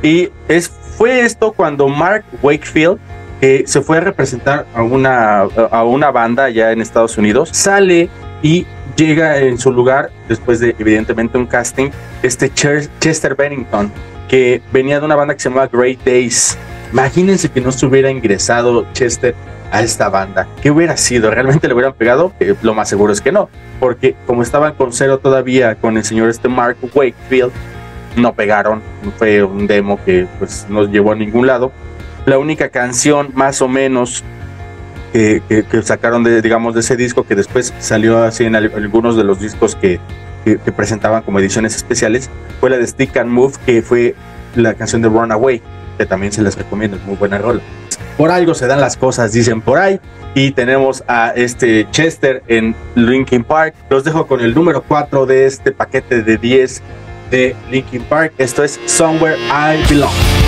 Y 0.02 0.28
es, 0.48 0.68
fue 0.68 1.20
esto 1.20 1.52
cuando 1.52 1.88
Mark 1.88 2.24
Wakefield 2.42 2.98
eh, 3.40 3.64
se 3.66 3.80
fue 3.80 3.98
a 3.98 4.00
representar 4.00 4.66
a 4.74 4.82
una, 4.82 5.40
a 5.40 5.84
una 5.84 6.10
banda 6.10 6.44
allá 6.44 6.70
en 6.70 6.80
Estados 6.80 7.16
Unidos, 7.18 7.48
sale 7.52 8.08
y 8.42 8.66
llega 8.96 9.38
en 9.38 9.58
su 9.58 9.72
lugar, 9.72 10.10
después 10.28 10.60
de 10.60 10.76
evidentemente 10.78 11.38
un 11.38 11.46
casting, 11.46 11.90
este 12.22 12.52
Chester 12.52 13.34
Bennington, 13.34 13.90
que 14.28 14.62
venía 14.72 15.00
de 15.00 15.06
una 15.06 15.16
banda 15.16 15.34
que 15.34 15.40
se 15.40 15.48
llamaba 15.48 15.68
Great 15.72 16.04
Days. 16.04 16.56
Imagínense 16.92 17.48
que 17.50 17.60
no 17.60 17.72
se 17.72 17.86
hubiera 17.86 18.10
ingresado 18.10 18.86
Chester 18.92 19.34
a 19.70 19.80
esta 19.82 20.10
banda. 20.10 20.46
¿Qué 20.62 20.70
hubiera 20.70 20.96
sido? 20.98 21.30
¿Realmente 21.30 21.66
le 21.66 21.74
hubieran 21.74 21.94
pegado? 21.94 22.32
Eh, 22.40 22.54
lo 22.62 22.74
más 22.74 22.88
seguro 22.88 23.12
es 23.12 23.20
que 23.22 23.32
no, 23.32 23.48
porque 23.80 24.14
como 24.26 24.42
estaban 24.42 24.74
con 24.74 24.92
cero 24.92 25.18
todavía 25.18 25.74
con 25.76 25.96
el 25.96 26.04
señor 26.04 26.28
este 26.28 26.48
Mark 26.48 26.76
Wakefield, 26.94 27.50
no 28.16 28.34
pegaron. 28.34 28.82
Fue 29.18 29.42
un 29.42 29.66
demo 29.66 29.98
que 30.04 30.26
pues 30.38 30.66
no 30.68 30.84
llevó 30.86 31.12
a 31.12 31.14
ningún 31.14 31.46
lado. 31.46 31.72
la 32.24 32.38
única 32.38 32.68
canción 32.68 33.30
más 33.34 33.60
o 33.62 33.66
menos 33.68 34.22
que, 35.12 35.42
sacaron 35.82 36.22
de, 36.22 36.40
digamos, 36.40 36.72
de 36.72 36.78
ese 36.80 36.94
disco 36.96 37.24
que 37.24 37.34
después 37.34 37.74
salió 37.80 38.22
así 38.22 38.44
en 38.44 38.54
al- 38.54 38.70
algunos 38.76 39.16
de 39.16 39.24
los 39.24 39.40
discos 39.40 39.74
que- 39.74 39.98
que 40.44 40.56
presentaban 40.70 41.22
como 41.22 41.40
ediciones 41.40 41.74
especiales, 41.74 42.30
fue 42.60 42.70
la 42.70 42.78
de 42.78 42.86
Stick 42.86 43.16
and 43.16 43.28
Move, 43.30 43.54
que 43.66 43.82
fue 43.82 44.14
la 44.54 44.74
canción 44.74 45.02
de 45.02 45.08
Runaway, 45.08 45.60
que 45.98 46.06
también 46.06 46.32
se 46.32 46.42
les 46.42 46.56
recomiendo, 46.56 46.96
es 46.96 47.04
muy 47.04 47.16
buena 47.16 47.38
rola. 47.38 47.60
Por 48.16 48.30
algo 48.30 48.54
se 48.54 48.66
dan 48.66 48.80
las 48.80 48.96
cosas, 48.96 49.32
dicen 49.32 49.60
por 49.60 49.78
ahí. 49.78 50.00
Y 50.34 50.52
tenemos 50.52 51.02
a 51.08 51.32
este 51.34 51.86
Chester 51.90 52.42
en 52.48 52.74
Linkin 52.94 53.44
Park. 53.44 53.74
Los 53.90 54.04
dejo 54.04 54.26
con 54.26 54.40
el 54.40 54.54
número 54.54 54.82
4 54.82 55.26
de 55.26 55.46
este 55.46 55.72
paquete 55.72 56.22
de 56.22 56.36
10 56.36 56.82
de 57.30 57.56
Linkin 57.70 58.02
Park. 58.04 58.32
Esto 58.38 58.64
es 58.64 58.80
Somewhere 58.86 59.36
I 59.36 59.82
Belong. 59.88 60.41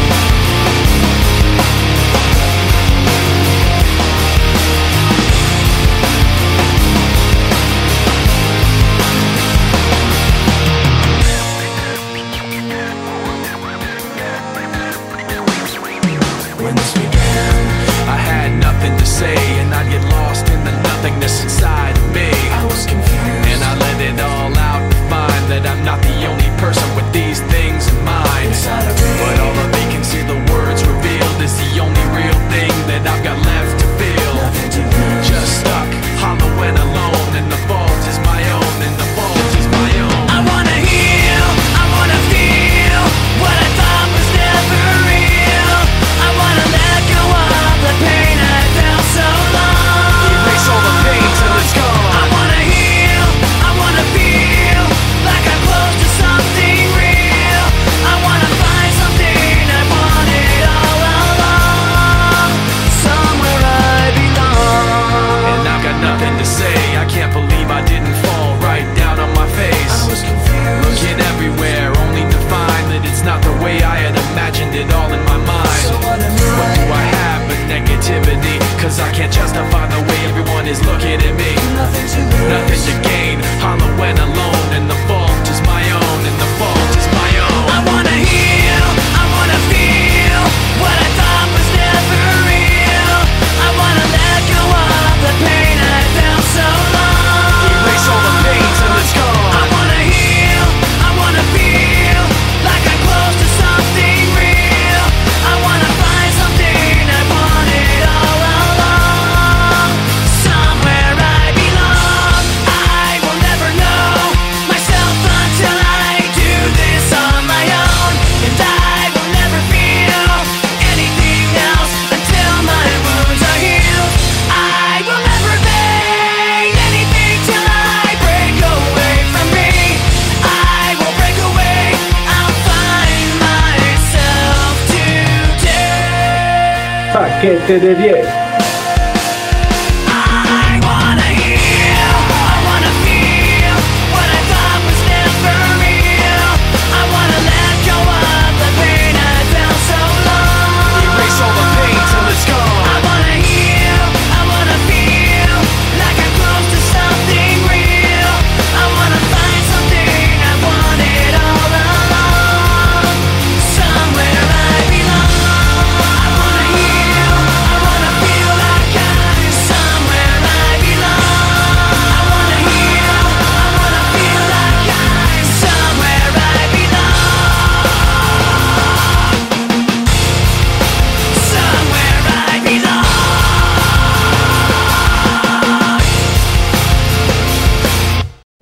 7 137.67 137.81
de 137.81 137.95
10. 137.95 138.44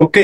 Ok, 0.04 0.18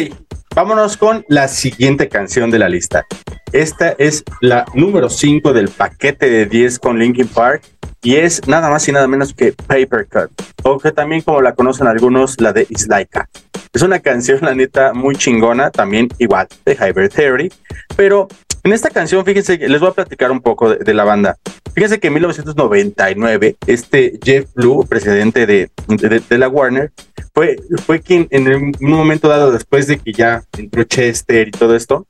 vámonos 0.56 0.96
con 0.96 1.24
la 1.28 1.46
siguiente 1.46 2.08
canción 2.08 2.50
de 2.50 2.58
la 2.58 2.68
lista. 2.68 3.06
Esta 3.52 3.90
es 3.96 4.24
la 4.40 4.64
número 4.74 5.08
5 5.08 5.52
del 5.52 5.68
paquete 5.68 6.28
de 6.28 6.46
10 6.46 6.80
con 6.80 6.98
Linkin 6.98 7.28
Park 7.28 7.62
y 8.02 8.16
es 8.16 8.48
nada 8.48 8.70
más 8.70 8.88
y 8.88 8.90
nada 8.92 9.06
menos 9.06 9.32
que 9.32 9.52
Paper 9.52 10.08
Cut, 10.08 10.32
o 10.64 10.80
que 10.80 10.90
también 10.90 11.22
como 11.22 11.40
la 11.42 11.54
conocen 11.54 11.86
algunos, 11.86 12.40
la 12.40 12.52
de 12.52 12.62
It's 12.62 12.88
Like 12.88 13.20
A. 13.20 13.28
Es 13.72 13.82
una 13.82 14.00
canción, 14.00 14.40
la 14.42 14.52
neta, 14.52 14.92
muy 14.94 15.14
chingona, 15.14 15.70
también 15.70 16.08
igual 16.18 16.48
de 16.66 16.74
Hybrid 16.74 17.10
Theory, 17.10 17.52
pero 17.94 18.26
en 18.64 18.72
esta 18.72 18.90
canción, 18.90 19.24
fíjense, 19.24 19.56
les 19.58 19.80
voy 19.80 19.90
a 19.90 19.92
platicar 19.92 20.32
un 20.32 20.40
poco 20.40 20.74
de, 20.74 20.92
la 20.92 21.04
banda. 21.04 21.36
Fíjense 21.72 22.00
que 22.00 22.08
en 22.08 22.14
1999, 22.14 23.56
este 23.68 24.18
Jeff 24.24 24.52
Blue, 24.54 24.84
presidente 24.88 25.46
de, 25.46 25.70
de- 25.86 26.20
de 26.28 26.38
la 26.38 26.48
Warner, 26.48 26.90
fue, 27.38 27.56
fue 27.86 28.00
quien 28.00 28.26
en 28.30 28.48
un 28.48 28.74
momento 28.80 29.28
dado, 29.28 29.52
después 29.52 29.86
de 29.86 29.98
que 30.00 30.12
ya 30.12 30.42
entró 30.56 30.82
Chester 30.82 31.46
y 31.46 31.50
todo 31.52 31.76
esto, 31.76 32.04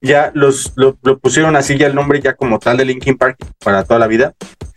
ya 0.00 0.30
los, 0.32 0.72
lo, 0.76 0.94
pusieron 1.18 1.56
así 1.56 1.76
ya 1.76 1.88
el 1.88 1.96
nombre 1.96 2.20
ya 2.20 2.34
como 2.34 2.60
tal 2.60 2.76
de 2.76 2.84
Linkin 2.84 3.18
Park 3.18 3.36
para 3.64 3.82
toda 3.82 3.98
la 3.98 4.06
vida. 4.06 4.32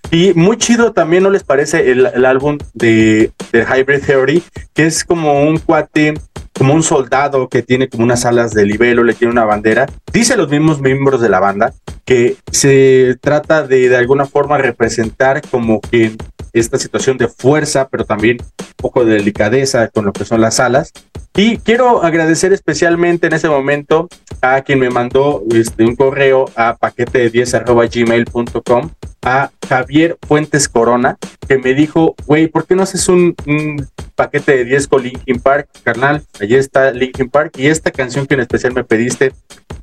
Y 0.09 0.33
muy 0.33 0.57
chido 0.57 0.93
también, 0.93 1.21
¿no 1.21 1.29
les 1.29 1.43
parece 1.43 1.91
el, 1.91 2.07
el 2.07 2.25
álbum 2.25 2.57
de, 2.73 3.31
de 3.51 3.65
Hybrid 3.65 4.01
Theory? 4.03 4.41
Que 4.73 4.87
es 4.87 5.03
como 5.03 5.43
un 5.43 5.59
cuate, 5.59 6.15
como 6.57 6.73
un 6.73 6.83
soldado 6.83 7.47
que 7.47 7.61
tiene 7.61 7.87
como 7.87 8.03
unas 8.03 8.25
alas 8.25 8.51
de 8.53 8.65
libelo, 8.65 9.03
le 9.03 9.13
tiene 9.13 9.31
una 9.31 9.45
bandera. 9.45 9.85
Dice 10.11 10.35
los 10.35 10.49
mismos 10.49 10.81
miembros 10.81 11.21
de 11.21 11.29
la 11.29 11.39
banda 11.39 11.73
que 12.05 12.37
se 12.51 13.17
trata 13.21 13.67
de 13.67 13.89
de 13.89 13.97
alguna 13.97 14.25
forma 14.25 14.57
representar 14.57 15.41
como 15.49 15.81
que 15.81 16.15
esta 16.53 16.77
situación 16.79 17.17
de 17.17 17.27
fuerza, 17.27 17.87
pero 17.89 18.05
también 18.05 18.37
un 18.41 18.67
poco 18.77 19.05
de 19.05 19.15
delicadeza 19.15 19.89
con 19.89 20.05
lo 20.05 20.13
que 20.13 20.25
son 20.25 20.41
las 20.41 20.59
alas. 20.59 20.91
Y 21.39 21.57
quiero 21.57 22.03
agradecer 22.03 22.51
especialmente 22.51 23.27
en 23.27 23.33
ese 23.33 23.47
momento 23.47 24.09
a 24.41 24.63
quien 24.63 24.79
me 24.79 24.89
mandó 24.89 25.43
este, 25.53 25.85
un 25.85 25.95
correo 25.95 26.45
a 26.55 26.75
paquete 26.75 27.19
de 27.19 27.29
10 27.29 27.57
gmail.com 27.93 28.89
a 29.21 29.51
Javier 29.69 30.17
Fuentes 30.27 30.67
Corona, 30.67 31.15
que 31.47 31.59
me 31.59 31.75
dijo, 31.75 32.15
güey, 32.25 32.47
¿por 32.47 32.65
qué 32.65 32.73
no 32.73 32.81
haces 32.81 33.07
un, 33.07 33.35
un 33.45 33.87
paquete 34.15 34.57
de 34.57 34.65
10 34.65 34.87
con 34.87 35.03
Linkin 35.03 35.39
Park? 35.39 35.69
Carnal, 35.83 36.23
allí 36.39 36.55
está 36.55 36.89
Linkin 36.89 37.29
Park 37.29 37.51
y 37.55 37.67
esta 37.67 37.91
canción 37.91 38.25
que 38.25 38.33
en 38.33 38.39
especial 38.39 38.73
me 38.73 38.83
pediste, 38.83 39.31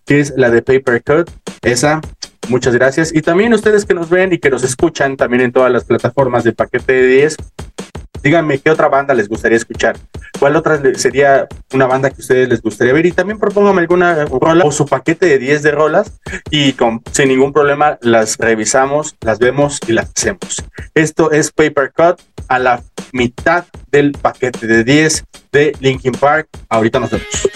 que 0.07 0.19
es 0.19 0.35
la 0.37 0.51
de 0.51 0.61
Paper 0.61 1.05
Cut, 1.05 1.31
esa 1.62 2.01
muchas 2.49 2.75
gracias. 2.75 3.14
Y 3.14 3.23
también 3.23 3.55
ustedes 3.55 3.85
que 3.85 3.95
nos 3.95 4.11
ven 4.11 4.33
y 4.33 4.38
que 4.38 4.51
nos 4.51 4.64
escuchan 4.64 5.17
también 5.17 5.43
en 5.43 5.53
todas 5.53 5.71
las 5.71 5.85
plataformas 5.85 6.43
de 6.43 6.53
paquete 6.53 6.95
de 6.95 7.07
10, 7.07 7.37
díganme 8.24 8.58
qué 8.58 8.70
otra 8.70 8.88
banda 8.88 9.14
les 9.14 9.28
gustaría 9.28 9.58
escuchar. 9.58 9.96
¿Cuál 10.40 10.56
otra 10.56 10.80
sería 10.96 11.46
una 11.72 11.87
banda 11.87 12.10
que 12.10 12.22
ustedes 12.22 12.48
les 12.48 12.62
gustaría 12.62 12.94
ver? 12.94 13.06
Y 13.06 13.12
también 13.12 13.38
propónganme 13.38 13.82
alguna 13.82 14.24
rola 14.24 14.64
o 14.64 14.72
su 14.72 14.87
paquete 14.87 15.26
de 15.26 15.38
10 15.38 15.62
de 15.62 15.70
rolas 15.70 16.20
y 16.50 16.72
con, 16.72 17.02
sin 17.12 17.28
ningún 17.28 17.52
problema 17.52 17.98
las 18.00 18.38
revisamos, 18.38 19.14
las 19.20 19.38
vemos 19.38 19.78
y 19.87 19.92
las 19.92 20.10
hacemos. 20.16 20.64
Esto 20.94 21.30
es 21.30 21.52
Paper 21.52 21.92
Cut 21.94 22.20
a 22.48 22.58
la 22.58 22.82
mitad 23.12 23.66
del 23.92 24.12
paquete 24.12 24.66
de 24.66 24.84
10 24.84 25.24
de 25.52 25.76
Linkin 25.80 26.12
Park. 26.12 26.48
Ahorita 26.68 26.98
nos 26.98 27.10
vemos. 27.10 27.48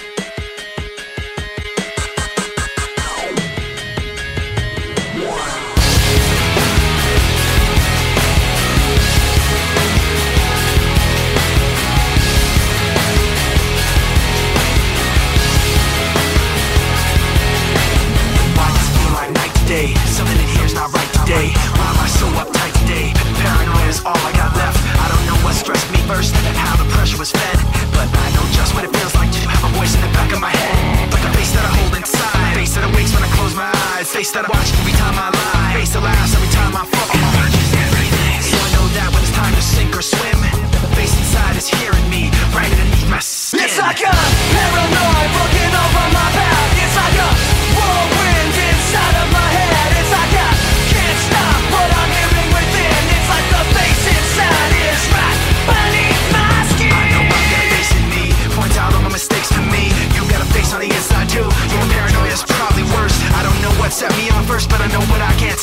Is 41.59 41.67
hearing 41.67 42.09
me 42.09 42.31
right 42.55 42.71
underneath 42.71 43.11
my 43.11 43.19
skin. 43.19 43.67
It's 43.67 43.79
like 43.83 43.99
a 43.99 44.15
paranoid 44.55 45.31
looking 45.43 45.73
over 45.75 46.07
my 46.15 46.29
back. 46.31 46.71
It's 46.79 46.95
like 46.95 47.19
a 47.19 47.31
whirlwind 47.75 48.55
inside 48.55 49.17
of 49.19 49.29
my 49.35 49.49
head. 49.59 49.91
It's 49.99 50.13
like 50.15 50.35
I 50.39 50.51
can't 50.95 51.19
stop 51.19 51.61
what 51.75 51.91
I'm 51.99 52.11
hearing 52.15 52.51
within. 52.55 53.01
It's 53.11 53.27
like 53.27 53.47
the 53.51 53.63
face 53.75 54.05
inside 54.07 54.73
is 54.87 55.03
right 55.11 55.39
beneath 55.67 56.23
my 56.31 56.55
skin. 56.79 56.95
I 56.95 57.05
know 57.11 57.27
I've 57.27 57.49
got 57.51 57.63
a 57.67 57.71
face 57.75 57.91
in 57.91 58.05
me. 58.07 58.25
Point 58.55 58.75
out 58.79 58.95
all 58.95 59.03
my 59.03 59.11
mistakes 59.11 59.51
to 59.59 59.63
me. 59.67 59.91
You 60.15 60.23
got 60.31 60.39
a 60.39 60.49
face 60.55 60.71
on 60.71 60.79
the 60.79 60.91
inside 60.95 61.27
too. 61.27 61.43
Your 61.75 61.85
paranoia 61.91 62.31
is 62.39 62.47
probably 62.47 62.87
worse. 62.95 63.19
I 63.35 63.43
don't 63.43 63.59
know 63.67 63.75
what 63.83 63.91
set 63.91 64.15
me 64.15 64.31
on 64.31 64.47
first, 64.47 64.71
but 64.71 64.79
I 64.79 64.87
know 64.95 65.03
what 65.11 65.19
I 65.19 65.35
can't 65.35 65.59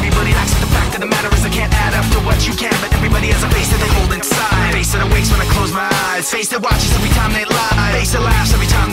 Everybody 0.00 0.32
acts 0.32 0.56
the 0.56 0.64
fact 0.72 0.96
of 0.96 1.00
the 1.04 1.10
matter 1.12 1.28
is 1.36 1.44
I 1.44 1.52
can't 1.52 1.68
add 1.76 1.92
up 1.92 2.08
to 2.16 2.24
what 2.24 2.40
you 2.48 2.56
can, 2.56 2.72
but 2.80 2.88
everybody 2.96 3.28
has 3.36 3.44
a 3.44 3.50
face 3.52 3.68
that 3.68 3.84
they 3.84 3.92
hold 4.00 4.16
inside. 4.16 4.72
Face 4.72 4.96
that 4.96 5.04
awakes 5.04 5.28
when 5.28 5.44
I 5.44 5.48
close 5.52 5.76
my 5.76 5.92
eyes. 6.08 6.24
Face 6.32 6.48
that 6.56 6.64
watches 6.64 6.88
every 6.96 7.12
time 7.12 7.36
they 7.36 7.44
lie. 7.44 7.92
Face 7.92 8.16
that 8.16 8.24
laughs 8.24 8.56
every 8.56 8.66
time 8.72 8.89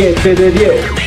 skin. 0.00 0.14
Paquete 0.14 0.99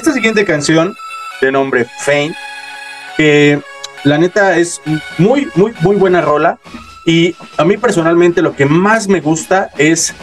Esta 0.00 0.14
siguiente 0.14 0.46
canción, 0.46 0.96
de 1.42 1.52
nombre 1.52 1.86
Faint, 1.98 2.34
que 3.18 3.60
la 4.02 4.16
neta 4.16 4.56
es 4.56 4.80
muy, 5.18 5.46
muy, 5.54 5.74
muy 5.82 5.96
buena 5.96 6.22
rola. 6.22 6.58
Y 7.04 7.36
a 7.58 7.66
mí 7.66 7.76
personalmente 7.76 8.40
lo 8.40 8.56
que 8.56 8.64
más 8.64 9.08
me 9.08 9.20
gusta 9.20 9.68
es 9.76 10.14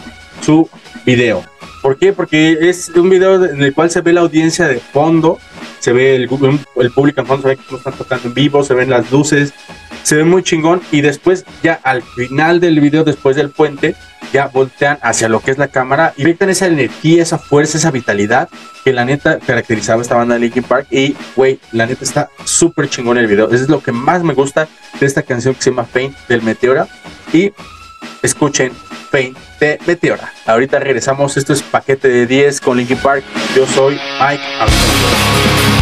su 0.42 0.68
video. 1.06 1.44
¿Por 1.84 2.00
qué? 2.00 2.12
Porque 2.12 2.58
es 2.60 2.90
un 2.90 3.08
video 3.12 3.46
en 3.46 3.62
el 3.62 3.76
cual 3.76 3.92
se 3.92 4.02
ve 4.02 4.14
la 4.14 4.22
audiencia 4.22 4.68
de 4.68 4.80
fondo, 4.80 5.38
se 5.78 5.94
ve 5.94 6.16
el, 6.16 6.24
el 6.24 6.92
público 6.92 7.22
en 7.22 7.28
fondo, 7.28 7.44
se 7.44 7.50
ve 7.50 7.58
que 7.58 7.76
están 7.76 7.94
tocando 7.94 8.30
en 8.30 8.34
vivo, 8.34 8.64
se 8.64 8.74
ven 8.74 8.90
las 8.90 9.12
luces, 9.12 9.54
se 10.02 10.16
ve 10.16 10.24
muy 10.24 10.42
chingón. 10.42 10.82
Y 10.92 11.02
después, 11.02 11.46
ya 11.62 11.80
al 11.84 12.02
final 12.02 12.60
del 12.60 12.80
video, 12.80 13.04
después 13.04 13.36
del 13.36 13.52
puente, 13.52 13.94
ya 14.34 14.48
voltean 14.48 15.00
hacia 15.02 15.30
lo 15.30 15.40
que 15.40 15.52
es 15.52 15.58
la 15.58 15.68
cámara 15.68 16.14
y 16.18 16.24
ven 16.24 16.50
esa 16.50 16.68
energía, 16.68 17.24
esa 17.24 17.38
fuerza, 17.38 17.78
esa 17.78 17.92
vitalidad 17.92 18.50
que 18.84 18.94
la 18.94 19.06
neta 19.06 19.40
caracterizaba 19.40 20.02
esta 20.02 20.16
banda 20.16 20.36
de 20.36 20.42
Linkin 20.42 20.64
Park. 20.64 20.88
Y, 20.92 21.16
güey, 21.36 21.60
la 21.72 21.86
neta 21.86 22.04
está 22.04 22.30
súper 22.46 22.90
chingón 22.90 23.18
el 23.18 23.28
video. 23.28 23.52
Es 23.52 23.68
lo 23.70 23.82
que 23.82 23.92
más 23.92 24.24
me 24.24 24.34
gusta 24.34 24.68
de 25.00 25.06
esta 25.06 25.24
canción 25.24 25.56
que 25.56 25.62
se 25.62 25.70
llama 25.72 25.86
Faint 25.86 26.16
del 26.28 26.42
Meteora. 26.42 26.88
Y 27.34 27.52
escuchen 28.22 28.72
Faint 29.12 29.38
de 29.60 29.80
Meteora. 29.86 30.32
Ahorita 30.46 30.80
regresamos. 30.80 31.38
Esto 31.38 31.54
es 31.54 31.62
paquete 31.62 32.08
de 32.08 32.28
10 32.28 32.62
con 32.62 32.78
Linkin 32.78 32.98
Park. 32.98 33.24
Yo 33.56 33.66
soy 33.68 34.00
Mike 34.20 34.44
Armstrong. 34.60 35.77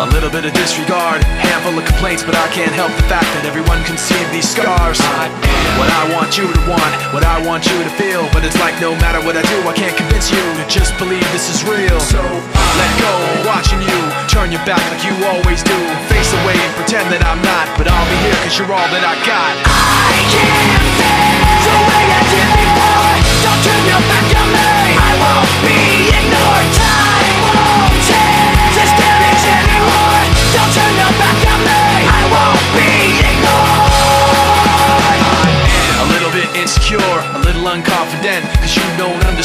A 0.00 0.08
little 0.16 0.32
bit 0.32 0.48
of 0.48 0.52
disregard, 0.56 1.20
handful 1.44 1.76
of 1.76 1.84
complaints, 1.84 2.24
but 2.24 2.32
I 2.32 2.48
can't 2.56 2.72
help 2.72 2.88
the 2.96 3.04
fact 3.04 3.28
that 3.36 3.44
everyone 3.44 3.84
can 3.84 4.00
see 4.00 4.16
these 4.32 4.48
scars. 4.48 4.96
I 4.96 5.28
what 5.76 5.92
I 5.92 6.08
want 6.16 6.40
you 6.40 6.48
to 6.48 6.62
want, 6.64 6.92
what 7.12 7.20
I 7.20 7.36
want 7.44 7.68
you 7.68 7.76
to 7.84 7.92
feel, 8.00 8.24
but 8.32 8.40
it's 8.40 8.56
like 8.56 8.72
no 8.80 8.96
matter 8.96 9.20
what 9.20 9.36
I 9.36 9.44
do, 9.44 9.60
I 9.68 9.76
can't 9.76 9.92
convince 9.92 10.32
you 10.32 10.40
to 10.40 10.64
just 10.72 10.96
believe 10.96 11.24
this 11.36 11.52
is 11.52 11.60
real. 11.68 12.00
So 12.00 12.16
I 12.16 12.68
let 12.80 12.92
go, 12.96 13.12
watching 13.44 13.84
you 13.84 13.98
turn 14.32 14.48
your 14.48 14.64
back 14.64 14.80
like 14.88 15.04
you 15.04 15.12
always 15.28 15.60
do, 15.60 15.76
face 16.08 16.32
away 16.32 16.56
and 16.56 16.72
pretend 16.80 17.12
that 17.12 17.20
I'm 17.20 17.44
not, 17.44 17.68
but 17.76 17.84
I'll 17.84 18.08
be 18.08 18.16
here 18.24 18.40
cause 18.40 18.56
you're 18.56 18.72
all 18.72 18.88
that 18.96 19.04
I 19.04 19.20
got. 19.28 19.52
I 19.68 20.16
can't 20.32 20.80
feel 20.96 21.28
the 21.60 21.76
way 21.76 22.04
I 22.08 22.22
did 22.24 22.48
before. 22.56 23.16
Don't 23.44 23.60
turn 23.68 23.82
your 23.84 24.02
back 24.08 24.28
on 24.32 24.48
me. 24.48 24.96
I 24.96 25.12
won't 25.20 25.52
be 25.60 26.08
ignored. 26.08 26.79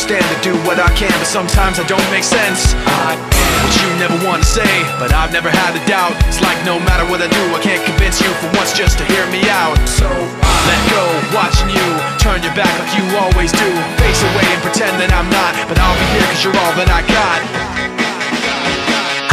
Understand 0.06 0.38
to 0.38 0.40
do 0.46 0.54
what 0.70 0.78
I 0.78 0.90
can 0.94 1.10
But 1.18 1.26
sometimes 1.26 1.80
I 1.80 1.86
don't 1.90 2.06
make 2.14 2.24
sense. 2.24 2.78
I 2.86 3.18
am 3.18 3.54
what 3.66 3.74
you 3.74 3.90
never 3.98 4.18
want 4.22 4.46
to 4.46 4.50
say 4.50 4.70
But 5.02 5.10
I've 5.14 5.34
never 5.34 5.50
had 5.50 5.74
a 5.74 5.82
doubt. 5.90 6.14
It's 6.30 6.42
like 6.42 6.58
no 6.62 6.78
matter 6.78 7.06
what 7.10 7.22
I 7.22 7.28
do 7.28 7.44
I 7.58 7.60
can't 7.62 7.82
convince 7.82 8.22
you 8.22 8.30
for 8.38 8.50
once 8.54 8.78
just 8.78 9.02
to 9.02 9.06
hear 9.10 9.26
me 9.34 9.42
out. 9.50 9.78
So 9.90 10.06
I 10.06 10.54
let 10.70 10.82
go, 10.94 11.04
watching 11.34 11.70
you. 11.74 11.90
Turn 12.22 12.42
your 12.46 12.54
back 12.54 12.70
like 12.78 12.94
you 12.94 13.06
always 13.18 13.50
do. 13.50 13.70
Face 13.98 14.22
away 14.22 14.46
and 14.46 14.62
pretend 14.62 14.94
that 15.02 15.10
I'm 15.10 15.30
not 15.34 15.54
But 15.66 15.82
I'll 15.82 15.98
be 15.98 16.08
here 16.14 16.28
cause 16.30 16.42
you're 16.46 16.58
all 16.58 16.74
that 16.78 16.90
I 16.90 17.02
got. 17.10 17.40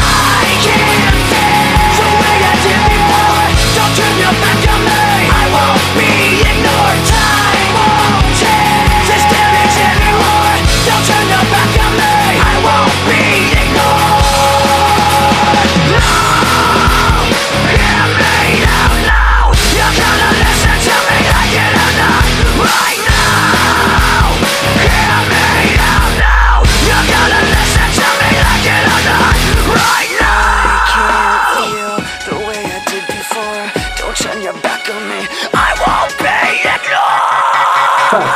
I 0.00 0.48
can't 0.64 1.16
feel 1.28 1.52
the 2.00 2.08
way 2.16 2.37
I 2.48 2.54
did 2.64 2.80
before. 2.96 3.44
Don't 3.76 3.92
turn 3.92 4.14
your 4.24 4.35
back 4.40 4.71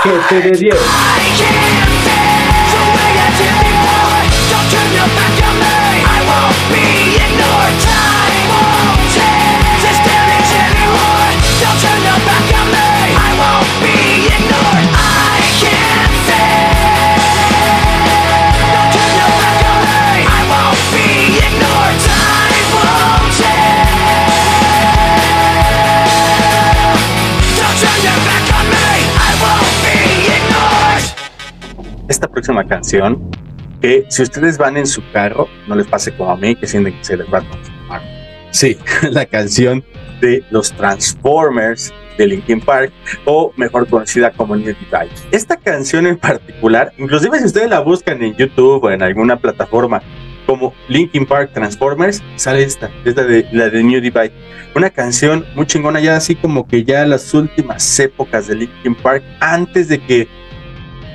7 0.07 0.40
de 0.40 0.53
10. 0.53 1.86
Próxima 32.47 32.69
canción, 32.69 33.31
que 33.81 34.07
si 34.09 34.23
ustedes 34.23 34.57
van 34.57 34.77
en 34.77 34.87
su 34.87 35.03
carro, 35.13 35.49
no 35.67 35.75
les 35.75 35.87
pase 35.89 36.15
como 36.15 36.31
a 36.31 36.37
mí, 36.37 36.55
que 36.55 36.67
sienten 36.67 36.97
que 36.97 37.05
se 37.05 37.17
les 37.17 37.27
va 37.33 37.39
a 37.39 37.41
transformar. 37.43 38.03
Sí, 38.53 38.79
la 39.11 39.27
canción 39.27 39.85
de 40.21 40.45
los 40.51 40.71
Transformers 40.73 41.93
de 42.17 42.27
Linkin 42.29 42.61
Park, 42.61 42.93
o 43.25 43.53
mejor 43.57 43.89
conocida 43.89 44.31
como 44.31 44.55
New 44.55 44.67
Divide. 44.67 45.11
Esta 45.33 45.57
canción 45.57 46.07
en 46.07 46.17
particular, 46.17 46.93
inclusive 46.99 47.39
si 47.41 47.47
ustedes 47.47 47.69
la 47.69 47.81
buscan 47.81 48.23
en 48.23 48.37
YouTube 48.37 48.85
o 48.85 48.91
en 48.91 49.03
alguna 49.03 49.37
plataforma 49.37 50.01
como 50.47 50.73
Linkin 50.89 51.27
Park 51.27 51.51
Transformers, 51.53 52.23
sale 52.37 52.63
esta, 52.63 52.91
es 53.05 53.17
la 53.17 53.25
de, 53.25 53.49
la 53.51 53.69
de 53.71 53.83
New 53.83 54.01
Divide. 54.01 54.33
Una 54.77 54.91
canción 54.91 55.45
muy 55.57 55.67
chingona, 55.67 55.99
ya 55.99 56.17
así 56.17 56.37
como 56.37 56.69
que 56.69 56.85
ya 56.85 57.05
las 57.07 57.35
últimas 57.35 57.99
épocas 57.99 58.47
de 58.47 58.55
Linkin 58.55 58.95
Park, 58.95 59.25
antes 59.41 59.89
de 59.89 59.99
que 59.99 60.29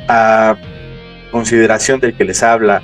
a 0.10 0.58
consideración 1.32 2.00
del 2.00 2.15
que 2.15 2.26
les 2.26 2.44
habla, 2.44 2.82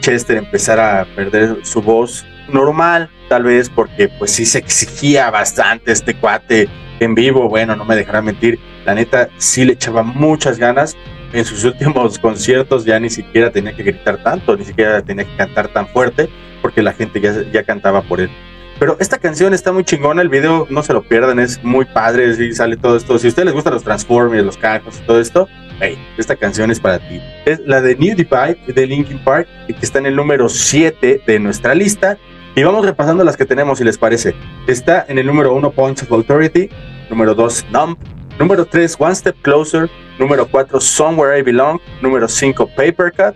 Chester 0.00 0.38
empezara 0.38 1.02
a 1.02 1.04
perder 1.04 1.58
su 1.62 1.82
voz 1.82 2.24
normal, 2.52 3.10
tal 3.28 3.44
vez 3.44 3.68
porque 3.70 4.08
pues 4.08 4.30
sí 4.32 4.46
se 4.46 4.58
exigía 4.58 5.30
bastante 5.30 5.92
este 5.92 6.14
cuate 6.14 6.68
en 7.00 7.14
vivo, 7.14 7.48
bueno, 7.48 7.76
no 7.76 7.84
me 7.84 7.96
dejará 7.96 8.22
mentir, 8.22 8.58
la 8.84 8.94
neta 8.94 9.28
sí 9.36 9.64
le 9.64 9.74
echaba 9.74 10.02
muchas 10.02 10.58
ganas, 10.58 10.96
en 11.32 11.44
sus 11.44 11.64
últimos 11.70 12.18
conciertos 12.18 12.84
ya 12.84 12.98
ni 12.98 13.10
siquiera 13.10 13.50
tenía 13.50 13.74
que 13.74 13.82
gritar 13.82 14.22
tanto, 14.22 14.56
ni 14.56 14.64
siquiera 14.64 15.02
tenía 15.02 15.24
que 15.24 15.36
cantar 15.36 15.68
tan 15.68 15.86
fuerte, 15.88 16.28
porque 16.62 16.82
la 16.82 16.92
gente 16.92 17.20
ya, 17.20 17.34
ya 17.52 17.62
cantaba 17.62 18.02
por 18.02 18.20
él. 18.20 18.30
Pero 18.78 18.96
esta 18.98 19.18
canción 19.18 19.52
está 19.52 19.72
muy 19.72 19.84
chingona, 19.84 20.22
el 20.22 20.30
video 20.30 20.66
no 20.70 20.82
se 20.82 20.94
lo 20.94 21.02
pierdan, 21.02 21.38
es 21.38 21.62
muy 21.62 21.84
padre, 21.84 22.34
sí, 22.34 22.52
sale 22.54 22.78
todo 22.78 22.96
esto. 22.96 23.18
Si 23.18 23.26
a 23.26 23.28
ustedes 23.28 23.46
les 23.46 23.54
gustan 23.54 23.74
los 23.74 23.84
Transformers, 23.84 24.42
los 24.42 24.56
cajos 24.56 24.98
y 24.98 25.06
todo 25.06 25.20
esto, 25.20 25.48
hey, 25.80 25.98
esta 26.16 26.36
canción 26.36 26.70
es 26.70 26.78
para 26.78 26.98
ti. 26.98 27.20
Es 27.46 27.60
la 27.66 27.80
de 27.80 27.96
New 27.96 28.14
Divide 28.14 28.58
de 28.66 28.86
Linkin 28.86 29.18
Park, 29.24 29.48
que 29.66 29.74
está 29.80 29.98
en 29.98 30.06
el 30.06 30.16
número 30.16 30.48
7 30.48 31.22
de 31.26 31.38
nuestra 31.38 31.74
lista. 31.74 32.18
Y 32.54 32.62
vamos 32.62 32.84
repasando 32.84 33.24
las 33.24 33.36
que 33.36 33.44
tenemos, 33.44 33.78
si 33.78 33.84
les 33.84 33.98
parece. 33.98 34.34
Está 34.66 35.04
en 35.08 35.18
el 35.18 35.26
número 35.26 35.54
1, 35.54 35.70
Points 35.70 36.02
of 36.02 36.12
Authority. 36.12 36.68
Número 37.08 37.34
2, 37.34 37.66
Numb. 37.70 37.96
Número 38.38 38.64
3, 38.64 38.96
One 38.98 39.14
Step 39.14 39.36
Closer. 39.42 39.88
Número 40.18 40.46
4, 40.46 40.80
Somewhere 40.80 41.38
I 41.38 41.42
Belong. 41.42 41.78
Número 42.02 42.28
5, 42.28 42.68
Paper 42.76 43.12
Cut. 43.12 43.34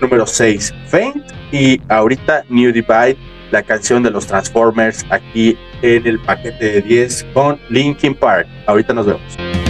Número 0.00 0.26
6, 0.26 0.74
Faint. 0.88 1.24
Y 1.52 1.80
ahorita 1.88 2.44
New 2.48 2.72
Divide, 2.72 3.16
la 3.50 3.62
canción 3.62 4.02
de 4.02 4.10
los 4.10 4.26
Transformers, 4.26 5.06
aquí 5.10 5.56
en 5.82 6.06
el 6.06 6.18
paquete 6.18 6.72
de 6.72 6.82
10 6.82 7.26
con 7.32 7.58
Linkin 7.70 8.14
Park. 8.14 8.46
Ahorita 8.66 8.92
nos 8.92 9.06
vemos. 9.06 9.65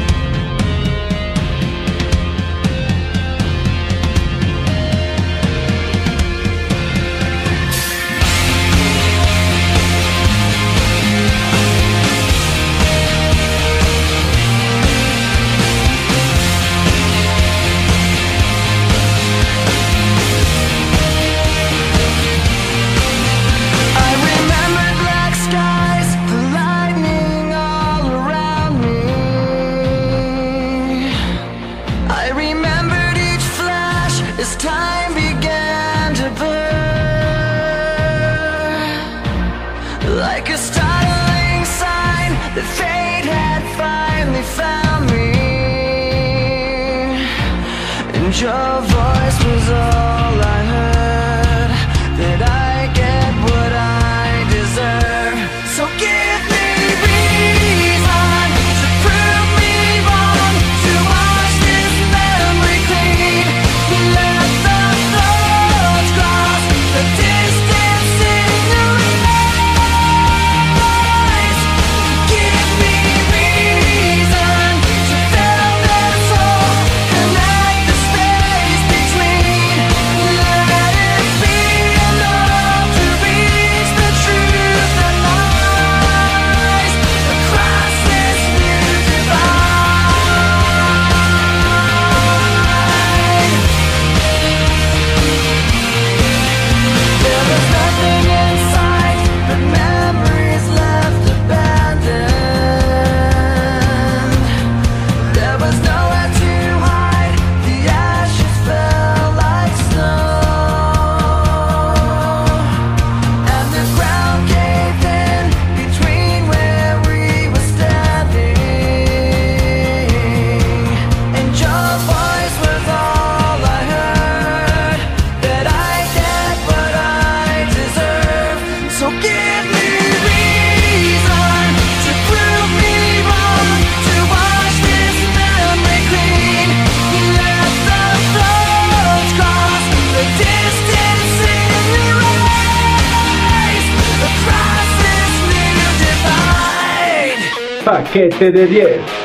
7 148.38 148.52
de 148.52 148.66
10. 148.66 149.15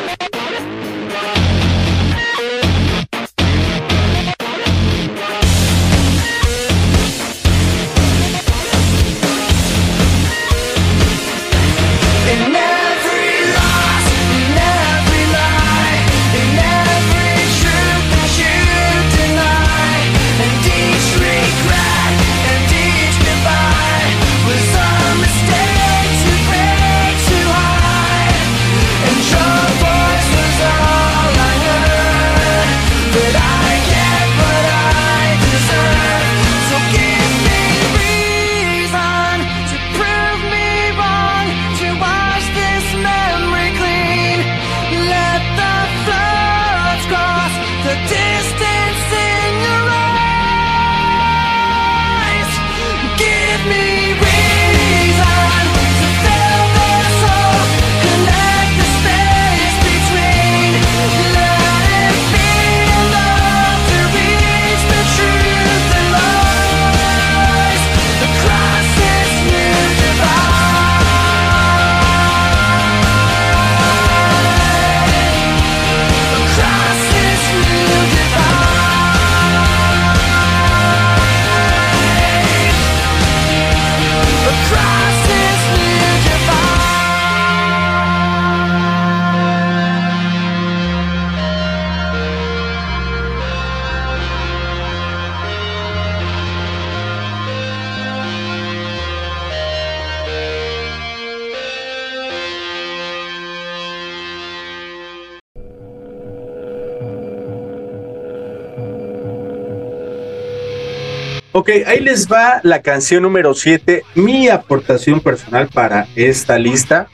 Ok, 111.54 111.70
ahí 111.86 112.00
les 112.00 112.32
va 112.32 112.62
la 112.64 112.82
canción 112.82 113.24
número 113.24 113.54
7, 113.54 114.04
mi 114.16 114.48
aportación 114.48 115.20
personal 115.20 115.68
para 115.68 116.08
esta 116.16 116.58
lista. 116.58 117.10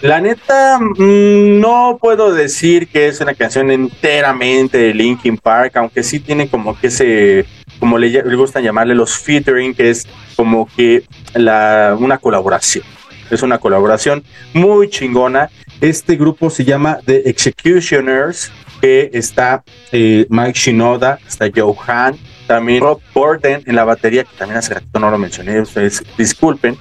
La 0.00 0.18
neta, 0.18 0.78
mm, 0.78 1.60
no 1.60 1.98
puedo 2.00 2.32
decir 2.32 2.88
que 2.88 3.08
es 3.08 3.20
una 3.20 3.34
canción 3.34 3.70
enteramente 3.70 4.78
de 4.78 4.94
Linkin 4.94 5.36
Park, 5.36 5.76
aunque 5.76 6.02
sí 6.02 6.20
tiene 6.20 6.48
como 6.48 6.78
que 6.80 6.86
ese, 6.86 7.44
como 7.78 7.98
le, 7.98 8.08
le 8.08 8.34
gustan 8.34 8.64
llamarle 8.64 8.94
los 8.94 9.18
featuring, 9.18 9.74
que 9.74 9.90
es 9.90 10.08
como 10.36 10.66
que 10.74 11.04
la, 11.34 11.94
una 12.00 12.16
colaboración. 12.16 12.86
Es 13.30 13.42
una 13.42 13.58
colaboración 13.58 14.24
muy 14.54 14.88
chingona. 14.88 15.50
Este 15.82 16.16
grupo 16.16 16.48
se 16.48 16.64
llama 16.64 16.98
The 17.04 17.28
Executioners, 17.28 18.50
que 18.80 19.10
está 19.12 19.62
eh, 19.92 20.26
Mike 20.30 20.58
Shinoda, 20.58 21.18
está 21.28 21.50
Johan, 21.54 22.16
también 22.52 22.82
Rob 22.82 23.00
Borden 23.14 23.62
en 23.64 23.74
la 23.74 23.84
batería, 23.84 24.24
que 24.24 24.36
también 24.36 24.58
hace 24.58 24.74
ratito 24.74 24.98
no 24.98 25.10
lo 25.10 25.16
mencioné, 25.16 25.58
ustedes 25.58 26.02
disculpen. 26.18 26.76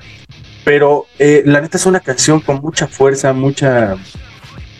Pero 0.65 1.05
eh, 1.17 1.43
la 1.45 1.61
neta 1.61 1.77
es 1.77 1.85
una 1.85 2.01
canción 2.01 2.41
con 2.41 2.61
mucha 2.61 2.87
fuerza, 2.87 3.31
mucha, 3.31 3.95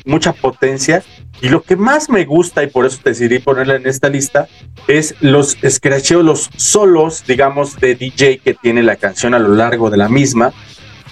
mucha 0.04 0.34
potencia. 0.34 1.02
Y 1.42 1.48
lo 1.48 1.64
que 1.64 1.78
más 1.78 2.10
me 2.10 2.26
gusta, 2.26 2.62
y 2.62 2.68
por 2.68 2.86
eso 2.86 3.00
decidí 3.04 3.40
ponerla 3.40 3.76
en 3.76 3.88
esta 3.88 4.10
lista, 4.10 4.50
es 4.90 5.16
los 5.22 5.58
scratcheos, 5.66 6.26
los 6.26 6.50
solos, 6.58 7.24
digamos, 7.26 7.80
de 7.80 7.96
DJ 7.96 8.40
que 8.40 8.54
tiene 8.54 8.84
la 8.84 8.98
canción 8.98 9.34
a 9.34 9.40
lo 9.40 9.56
largo 9.56 9.90
de 9.90 9.98
la 9.98 10.10
misma. 10.10 10.52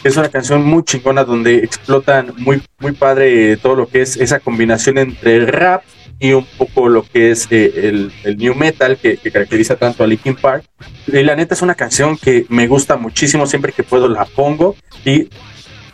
Es 0.04 0.18
una 0.18 0.28
canción 0.28 0.66
muy 0.66 0.84
chingona 0.84 1.24
donde 1.24 1.56
explotan 1.60 2.34
muy, 2.38 2.62
muy 2.80 2.92
padre 2.92 3.56
todo 3.56 3.76
lo 3.76 3.88
que 3.88 4.02
es 4.02 4.18
esa 4.18 4.42
combinación 4.42 4.98
entre 4.98 5.46
rap 5.46 5.84
y 6.20 6.34
un 6.34 6.46
poco 6.58 6.90
lo 6.90 7.04
que 7.04 7.32
es 7.32 7.48
eh, 7.50 7.72
el, 7.76 8.12
el 8.24 8.38
new 8.38 8.54
metal 8.56 8.98
que, 8.98 9.18
que 9.18 9.32
caracteriza 9.32 9.76
tanto 9.76 10.04
a 10.04 10.08
Linkin 10.08 10.36
Park. 10.36 10.66
Y 11.08 11.24
la 11.24 11.36
neta 11.36 11.54
es 11.54 11.62
una 11.62 11.76
canción 11.76 12.18
que 12.18 12.46
me 12.50 12.68
gusta 12.68 12.98
muchísimo, 12.98 13.48
siempre 13.48 13.72
que 13.72 13.84
puedo 13.84 14.08
la 14.08 14.26
pongo 14.26 14.76
y 15.06 15.30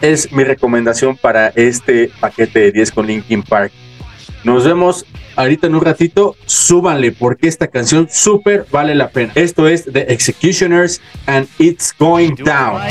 es 0.01 0.31
mi 0.31 0.43
recomendación 0.43 1.15
para 1.15 1.49
este 1.49 2.11
paquete 2.19 2.59
de 2.59 2.71
10 2.71 2.91
con 2.91 3.07
Linkin 3.07 3.43
Park. 3.43 3.71
Nos 4.43 4.63
vemos 4.63 5.05
ahorita 5.35 5.67
en 5.67 5.75
un 5.75 5.81
ratito. 5.81 6.35
Súbanle 6.45 7.11
porque 7.11 7.47
esta 7.47 7.67
canción 7.67 8.07
súper 8.11 8.65
vale 8.71 8.93
la 8.95 9.09
pena. 9.09 9.31
Esto 9.35 9.67
es 9.67 9.85
The 9.85 10.13
Executioners 10.13 11.01
and 11.25 11.47
It's 11.57 11.93
Going 11.97 12.35
Down. 12.35 12.81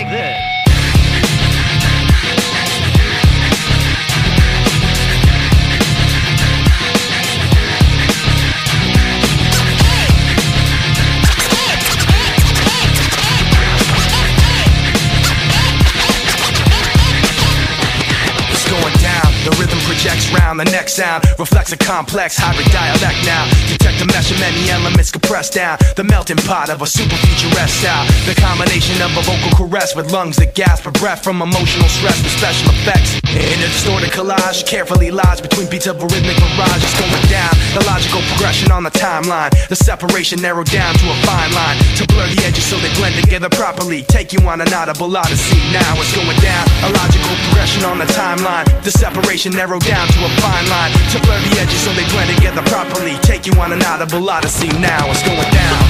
The 20.64 20.70
next 20.70 20.94
sound 20.94 21.24
reflects 21.38 21.72
a 21.72 21.76
complex 21.76 22.38
hybrid 22.38 22.72
dialect 22.72 23.26
now. 23.26 23.83
The 23.98 24.06
mesh 24.06 24.30
of 24.30 24.40
many 24.40 24.70
elements 24.70 25.10
compressed 25.10 25.54
down. 25.54 25.78
The 25.96 26.04
melting 26.04 26.42
pot 26.42 26.68
of 26.70 26.82
a 26.82 26.86
super 26.86 27.16
futurist 27.16 27.80
style. 27.80 28.04
The 28.26 28.34
combination 28.34 29.00
of 29.00 29.14
a 29.16 29.22
vocal 29.22 29.52
caress 29.54 29.94
with 29.94 30.10
lungs 30.10 30.36
that 30.36 30.54
gasp 30.54 30.82
for 30.82 30.90
breath 30.92 31.22
from 31.22 31.40
emotional 31.40 31.88
stress 31.88 32.18
with 32.22 32.34
special 32.34 32.68
effects. 32.74 33.22
In 33.30 33.58
a 33.62 33.68
distorted 33.70 34.10
collage, 34.10 34.66
carefully 34.66 35.10
lodged 35.10 35.42
between 35.42 35.70
beats 35.70 35.86
of 35.86 36.02
a 36.02 36.06
rhythmic 36.06 36.36
barrage. 36.58 36.82
It's 36.82 36.98
going 36.98 37.26
down. 37.30 37.54
The 37.78 37.84
logical 37.86 38.20
progression 38.34 38.72
on 38.72 38.82
the 38.82 38.90
timeline. 38.90 39.54
The 39.68 39.76
separation 39.76 40.42
narrowed 40.42 40.70
down 40.70 40.94
to 40.98 41.06
a 41.10 41.16
fine 41.22 41.52
line. 41.54 41.78
To 42.02 42.06
blur 42.10 42.26
the 42.34 42.42
edges 42.42 42.66
so 42.66 42.76
they 42.82 42.90
blend 42.98 43.14
together 43.14 43.48
properly. 43.48 44.02
Take 44.10 44.32
you 44.32 44.42
on 44.48 44.60
an 44.60 44.72
audible 44.74 45.14
odyssey. 45.14 45.58
Now 45.70 45.94
it's 46.02 46.10
going 46.14 46.38
down. 46.42 46.66
A 46.82 46.90
logical 46.90 47.34
progression 47.46 47.84
on 47.86 47.98
the 47.98 48.08
timeline. 48.10 48.66
The 48.82 48.90
separation 48.90 49.52
narrowed 49.54 49.86
down 49.86 50.08
to 50.08 50.18
a 50.26 50.30
fine 50.42 50.66
line. 50.66 50.90
To 51.14 51.22
blur 51.22 51.38
the 51.46 51.54
edges 51.62 51.80
so 51.86 51.94
they 51.94 52.06
blend 52.10 52.34
together 52.34 52.62
properly. 52.66 53.14
Take 53.22 53.46
you 53.46 53.54
on 53.62 53.72
an 53.72 53.83
audible 53.84 54.28
odyssey. 54.30 54.68
Now 54.78 55.10
it's 55.10 55.22
going 55.22 55.50
down. 55.50 55.80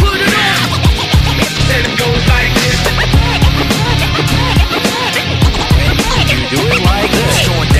Put 0.00 0.20
it 0.20 0.34
on. 0.34 0.58
And 1.74 1.86
it 1.86 1.98
goes 1.98 2.24
like 2.28 2.52
this. 2.54 2.78
You 6.32 6.38
do 6.50 6.60
it 6.66 6.82
like 6.84 7.10
this. 7.10 7.77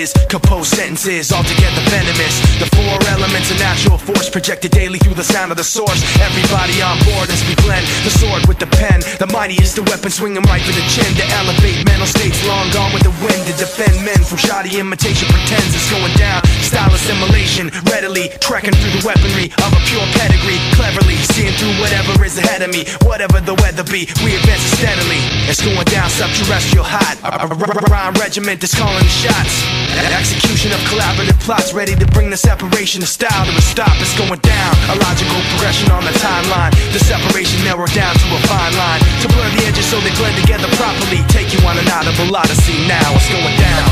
Is 0.00 0.16
composed 0.32 0.72
sentences, 0.72 1.28
altogether 1.30 1.84
venomous. 1.92 2.40
The 2.56 2.68
four 2.72 2.96
elements 3.12 3.52
of 3.52 3.60
natural 3.60 3.98
force 4.00 4.32
projected 4.32 4.72
daily 4.72 4.98
through 4.98 5.14
the 5.14 5.28
sound 5.28 5.52
of 5.52 5.58
the 5.60 5.68
source. 5.76 6.00
Everybody 6.16 6.80
on 6.80 6.96
board 7.04 7.28
as 7.28 7.44
we 7.44 7.52
blend 7.60 7.84
the 8.08 8.12
sword 8.16 8.48
with 8.48 8.56
the 8.56 8.70
pen. 8.80 9.04
The 9.20 9.28
mightiest 9.28 9.76
the 9.76 9.84
weapon 9.84 10.08
swinging 10.08 10.42
right 10.48 10.64
for 10.64 10.72
the 10.72 10.84
chin 10.88 11.10
to 11.20 11.24
elevate 11.36 11.84
mental 11.84 12.08
states 12.08 12.40
long 12.48 12.72
gone 12.72 12.96
with 12.96 13.04
the 13.04 13.12
wind 13.20 13.44
to 13.44 13.54
defend 13.60 14.00
men 14.00 14.24
from 14.24 14.40
shoddy 14.40 14.80
imitation 14.80 15.28
pretends 15.28 15.76
it's 15.76 15.90
going 15.92 16.16
down. 16.16 16.40
style 16.64 16.88
assimilation, 16.96 17.68
readily 17.92 18.32
trekking 18.40 18.72
through 18.72 18.94
the 18.96 19.04
weaponry 19.04 19.52
of 19.60 19.70
a 19.76 19.80
pure 19.84 20.06
pedigree, 20.16 20.60
cleverly 20.72 21.20
seeing 21.36 21.52
through 21.60 21.76
whatever 21.76 22.16
is 22.24 22.40
ahead 22.40 22.64
of 22.64 22.72
me, 22.72 22.88
whatever 23.04 23.36
the 23.44 23.54
weather 23.60 23.84
be. 23.84 24.08
We 24.24 24.32
advance 24.32 24.64
steadily. 24.80 25.20
It's 25.50 25.58
going 25.66 25.82
down 25.90 26.06
subterrestrial 26.06 26.86
hot. 26.86 27.18
A, 27.26 27.42
a, 27.42 27.50
a 27.50 27.82
rhyme 27.90 28.14
regiment 28.22 28.62
is 28.62 28.70
calling 28.70 29.02
the 29.02 29.10
shots. 29.10 29.66
An 29.98 30.06
execution 30.14 30.70
of 30.70 30.78
collaborative 30.86 31.34
plots, 31.42 31.74
ready 31.74 31.98
to 31.98 32.06
bring 32.14 32.30
the 32.30 32.38
separation 32.38 33.02
of 33.02 33.10
style 33.10 33.42
to 33.42 33.50
a 33.50 33.58
stop. 33.58 33.90
It's 33.98 34.14
going 34.14 34.38
down. 34.46 34.72
A 34.94 34.96
logical 35.02 35.42
progression 35.50 35.90
on 35.90 36.06
the 36.06 36.14
timeline. 36.22 36.70
The 36.94 37.02
separation 37.02 37.58
narrowed 37.66 37.90
down 37.90 38.14
to 38.14 38.26
a 38.30 38.40
fine 38.46 38.78
line. 38.78 39.02
To 39.02 39.28
blur 39.34 39.50
the 39.58 39.66
edges 39.66 39.90
so 39.90 39.98
they 40.06 40.14
blend 40.14 40.38
together 40.38 40.70
properly. 40.78 41.18
Take 41.26 41.50
you 41.50 41.58
on 41.66 41.74
an 41.82 41.90
audible 41.90 42.30
odyssey. 42.30 42.86
Now 42.86 43.10
it's 43.18 43.26
going 43.26 43.58
down. 43.58 43.90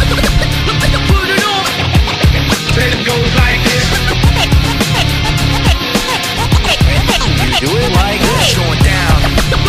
Put 1.10 1.26
it 1.26 1.42
on. 1.42 1.66
Then 2.78 2.94
it 2.94 3.02
goes 3.02 3.32
like 3.34 3.58
this. 3.66 3.86
You 7.42 7.50
do 7.66 7.70
it 7.82 7.92
like 7.98 8.22
this. 8.22 8.46
It's 8.46 8.54
going 8.54 8.78
down. 8.86 9.67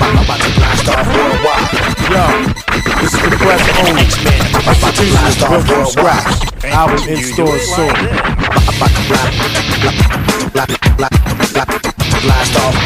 I'm 0.00 0.18
about 0.22 0.40
to 0.40 0.50
blast 0.56 0.88
off 0.88 1.06
worldwide. 1.06 1.72
Yo, 2.12 2.24
this 3.00 3.14
is 3.14 3.20
the 3.22 3.36
press 3.40 3.62
only. 3.80 4.06
Executionist 4.66 5.40
Rhythm 5.48 5.86
Scratch. 5.86 6.30
Album 6.64 7.00
in 7.08 7.22
stores 7.22 7.62
soon. 7.74 7.94
Blast 12.22 12.56
off. 12.56 12.76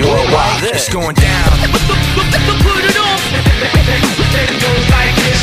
Worldwide. 0.00 0.64
It's 0.64 0.88
going 0.88 1.14
down. 1.16 1.50
Put 2.62 2.84
it 2.84 2.96
on. 2.96 3.18
It 4.34 4.60
goes 4.60 4.86
like 4.90 5.14
this. 5.16 5.40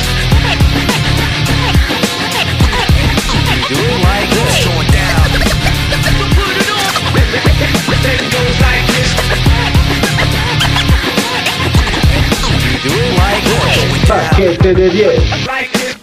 Like 15.45 15.71
this. 15.73 15.95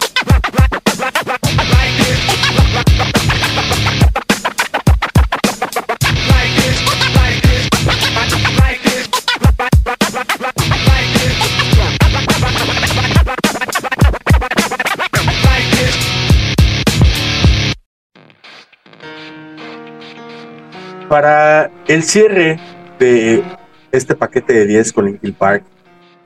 Para 21.09 21.71
el 21.87 22.03
cierre 22.03 22.57
de 22.99 23.43
este 23.91 24.15
paquete 24.15 24.53
de 24.53 24.65
10 24.65 24.93
con 24.93 25.05
Linkin 25.05 25.33
Park, 25.33 25.63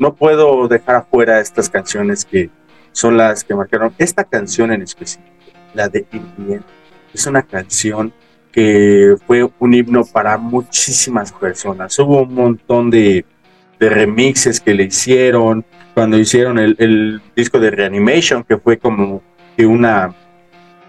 no 0.01 0.15
puedo 0.15 0.67
dejar 0.67 0.95
afuera 0.95 1.39
estas 1.39 1.69
canciones 1.69 2.25
que 2.25 2.49
son 2.91 3.17
las 3.17 3.43
que 3.43 3.53
marcaron. 3.53 3.93
Esta 3.99 4.23
canción 4.23 4.71
en 4.71 4.81
específico, 4.81 5.29
la 5.75 5.89
de 5.89 6.07
Indien, 6.11 6.63
es 7.13 7.27
una 7.27 7.43
canción 7.43 8.11
que 8.51 9.15
fue 9.27 9.47
un 9.59 9.73
himno 9.75 10.03
para 10.03 10.39
muchísimas 10.39 11.31
personas. 11.31 11.99
Hubo 11.99 12.23
un 12.23 12.33
montón 12.33 12.89
de, 12.89 13.25
remixes 13.79 14.59
que 14.59 14.73
le 14.73 14.85
hicieron 14.85 15.65
cuando 15.93 16.17
hicieron 16.17 16.57
el, 16.57 17.21
disco 17.35 17.59
de 17.59 17.69
Reanimation, 17.69 18.43
que 18.43 18.57
fue 18.57 18.77
como 18.77 19.21
que 19.55 19.67
una 19.67 20.15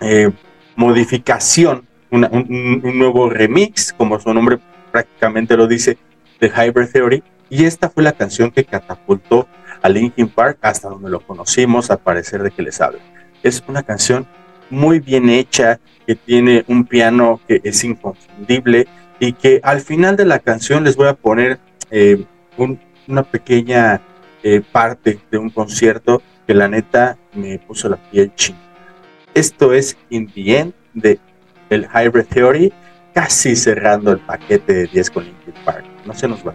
eh, 0.01 0.31
modificación, 0.75 1.87
un, 2.11 2.91
nuevo 2.99 3.29
remix, 3.29 3.93
como 3.93 4.19
su 4.19 4.33
nombre 4.33 4.59
prácticamente 4.91 5.55
lo 5.55 5.67
dice, 5.67 5.99
de 6.41 6.49
Hybrid 6.49 6.89
Theory. 6.91 7.23
Y 7.53 7.67
esta 7.67 7.91
fue 7.91 8.03
la 8.03 8.13
canción 8.13 8.51
que 8.51 8.65
catapultó 8.65 9.47
a 9.83 9.89
Linkin 9.91 10.31
Park 10.31 10.57
hasta 10.63 10.89
donde 10.89 11.11
lo 11.11 11.21
conocimos, 11.21 11.91
a 11.91 11.99
parecer 11.99 12.43
de 12.43 12.51
que 12.51 12.63
les 12.63 12.81
habla. 12.81 12.99
Es 13.43 13.63
una 13.69 13.83
canción 13.83 14.27
muy 14.71 15.01
bien 15.01 15.29
hecha, 15.29 15.79
que 16.07 16.15
tiene 16.15 16.65
un 16.67 16.87
piano 16.87 17.41
que 17.47 17.61
es 17.63 17.85
inconfundible 17.85 18.89
y 19.21 19.35
que 19.35 19.61
al 19.63 19.83
final 19.83 20.17
de 20.17 20.25
la 20.25 20.39
canción 20.39 20.83
les 20.83 20.97
voy 20.97 21.09
a 21.09 21.13
poner 21.15 21.61
eh, 21.91 22.25
un- 22.57 22.81
una 23.07 23.23
pequeña 23.23 24.01
eh, 24.43 24.63
parte 24.73 25.21
de 25.31 25.37
un 25.37 25.51
concierto 25.51 26.23
que 26.47 26.55
la 26.55 26.69
neta 26.69 27.19
me 27.35 27.59
puso 27.59 27.87
la 27.91 27.97
piel 27.99 28.35
china. 28.35 28.59
Esto 29.35 29.75
es 29.75 29.99
In 30.09 30.27
the 30.33 30.59
End 30.59 30.73
de 30.95 31.21
el 31.69 31.85
Hybrid 31.95 32.25
Theory, 32.31 32.73
casi 33.13 33.57
cerrando 33.57 34.11
el 34.11 34.21
paquete 34.21 34.73
de 34.73 34.87
10 34.87 35.11
con 35.11 35.25
Linkin 35.25 35.55
Park. 35.67 35.85
No 36.07 36.15
se 36.15 36.27
nos 36.29 36.41
va. 36.47 36.55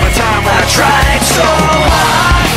a 0.00 0.10
time 0.14 0.44
I 0.46 0.64
tried 0.68 1.22
so 1.22 1.42
hard. 1.44 2.51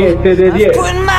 7 0.00 0.34
de 0.34 0.50
10. 0.50 1.09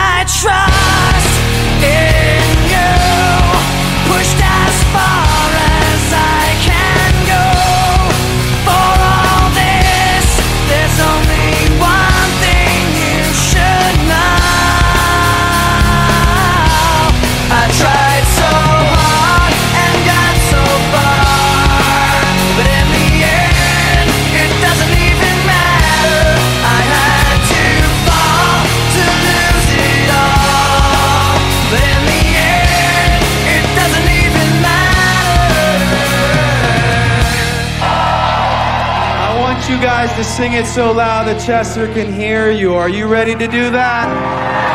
Guys 40.12 40.26
to 40.26 40.34
sing 40.34 40.53
it 40.53 40.66
so 40.66 40.91
loud 40.91 41.26
that 41.26 41.41
Chester 41.45 41.88
can 41.93 42.12
hear 42.12 42.51
you. 42.51 42.74
Are 42.74 42.89
you 42.89 43.07
ready 43.07 43.36
to 43.36 43.47
do 43.47 43.70
that? 43.72 44.70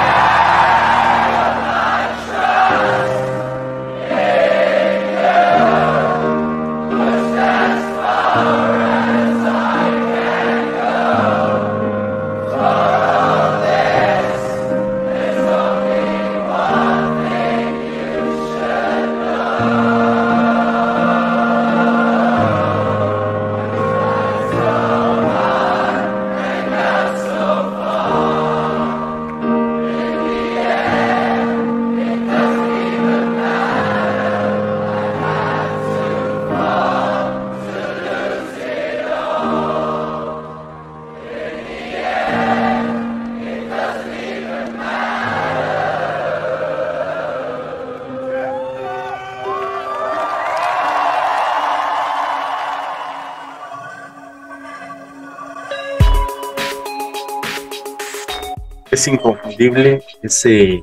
Ese 60.22 60.82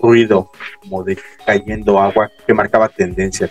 ruido 0.00 0.50
como 0.80 1.02
de 1.04 1.18
cayendo 1.44 1.98
agua 1.98 2.30
que 2.46 2.54
marcaba 2.54 2.88
tendencia. 2.88 3.50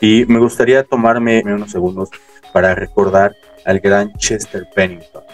Y 0.00 0.26
me 0.26 0.38
gustaría 0.38 0.84
tomarme 0.84 1.42
unos 1.44 1.70
segundos 1.70 2.10
para 2.52 2.74
recordar 2.74 3.34
al 3.64 3.80
gran 3.80 4.12
Chester 4.14 4.66
Bennington. 4.74 5.24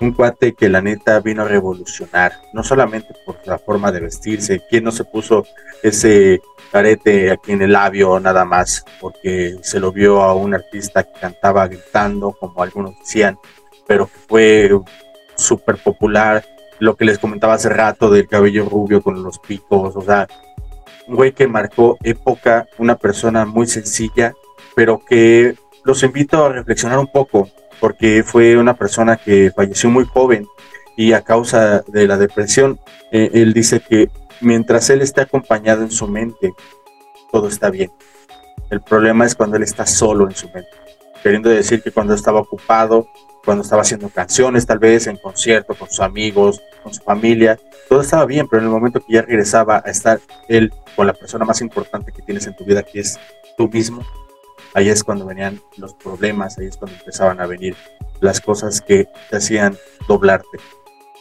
Un 0.00 0.12
cuate 0.12 0.54
que 0.54 0.68
la 0.68 0.80
neta 0.80 1.20
vino 1.20 1.42
a 1.42 1.48
revolucionar, 1.48 2.32
no 2.52 2.62
solamente 2.62 3.14
por 3.26 3.36
la 3.44 3.58
forma 3.58 3.92
de 3.92 4.00
vestirse, 4.00 4.62
quien 4.70 4.84
no 4.84 4.92
se 4.92 5.04
puso 5.04 5.44
ese 5.82 6.40
carete 6.70 7.30
aquí 7.30 7.52
en 7.52 7.62
el 7.62 7.72
labio 7.72 8.18
nada 8.20 8.44
más, 8.44 8.84
porque 9.00 9.56
se 9.62 9.80
lo 9.80 9.92
vio 9.92 10.22
a 10.22 10.34
un 10.34 10.54
artista 10.54 11.02
que 11.02 11.20
cantaba 11.20 11.66
gritando, 11.66 12.32
como 12.32 12.62
algunos 12.62 12.98
decían, 12.98 13.38
pero 13.86 14.06
que 14.06 14.18
fue 14.28 14.70
súper 15.36 15.76
popular, 15.76 16.44
lo 16.80 16.96
que 16.96 17.04
les 17.04 17.18
comentaba 17.18 17.54
hace 17.54 17.68
rato 17.68 18.10
del 18.10 18.26
cabello 18.26 18.68
rubio 18.68 19.02
con 19.02 19.22
los 19.22 19.38
picos, 19.38 19.94
o 19.94 20.00
sea, 20.00 20.26
un 21.06 21.16
güey 21.16 21.32
que 21.32 21.46
marcó 21.46 21.98
época, 22.02 22.66
una 22.78 22.96
persona 22.96 23.44
muy 23.44 23.66
sencilla, 23.66 24.32
pero 24.74 24.98
que 24.98 25.54
los 25.84 26.02
invito 26.02 26.44
a 26.44 26.52
reflexionar 26.52 26.98
un 26.98 27.10
poco, 27.12 27.48
porque 27.80 28.22
fue 28.24 28.56
una 28.56 28.74
persona 28.74 29.16
que 29.16 29.52
falleció 29.54 29.90
muy 29.90 30.04
joven 30.04 30.46
y 30.96 31.12
a 31.12 31.22
causa 31.22 31.82
de 31.86 32.06
la 32.06 32.16
depresión, 32.16 32.78
eh, 33.12 33.30
él 33.34 33.52
dice 33.52 33.80
que 33.80 34.10
mientras 34.40 34.88
él 34.90 35.02
esté 35.02 35.22
acompañado 35.22 35.82
en 35.82 35.90
su 35.90 36.06
mente, 36.06 36.52
todo 37.32 37.48
está 37.48 37.70
bien. 37.70 37.90
El 38.70 38.80
problema 38.80 39.26
es 39.26 39.34
cuando 39.34 39.56
él 39.56 39.62
está 39.62 39.86
solo 39.86 40.28
en 40.28 40.34
su 40.34 40.46
mente, 40.50 40.70
queriendo 41.22 41.50
decir 41.50 41.82
que 41.82 41.90
cuando 41.90 42.14
estaba 42.14 42.40
ocupado, 42.40 43.08
cuando 43.44 43.62
estaba 43.62 43.82
haciendo 43.82 44.08
canciones, 44.08 44.66
tal 44.66 44.78
vez 44.78 45.06
en 45.06 45.16
concierto 45.16 45.74
con 45.74 45.88
sus 45.88 46.00
amigos, 46.00 46.60
con 46.82 46.92
su 46.92 47.02
familia, 47.02 47.58
todo 47.88 48.02
estaba 48.02 48.26
bien, 48.26 48.46
pero 48.48 48.60
en 48.60 48.68
el 48.68 48.72
momento 48.72 49.00
que 49.00 49.14
ya 49.14 49.22
regresaba 49.22 49.82
a 49.84 49.90
estar 49.90 50.20
él 50.48 50.72
con 50.96 51.06
la 51.06 51.12
persona 51.12 51.44
más 51.44 51.60
importante 51.60 52.12
que 52.12 52.22
tienes 52.22 52.46
en 52.46 52.56
tu 52.56 52.64
vida, 52.64 52.82
que 52.82 53.00
es 53.00 53.18
tú 53.56 53.68
mismo, 53.68 54.04
ahí 54.74 54.88
es 54.88 55.02
cuando 55.02 55.26
venían 55.26 55.60
los 55.76 55.94
problemas, 55.94 56.58
ahí 56.58 56.66
es 56.66 56.76
cuando 56.76 56.96
empezaban 56.98 57.40
a 57.40 57.46
venir 57.46 57.76
las 58.20 58.40
cosas 58.40 58.80
que 58.80 59.08
te 59.28 59.36
hacían 59.36 59.76
doblarte. 60.06 60.58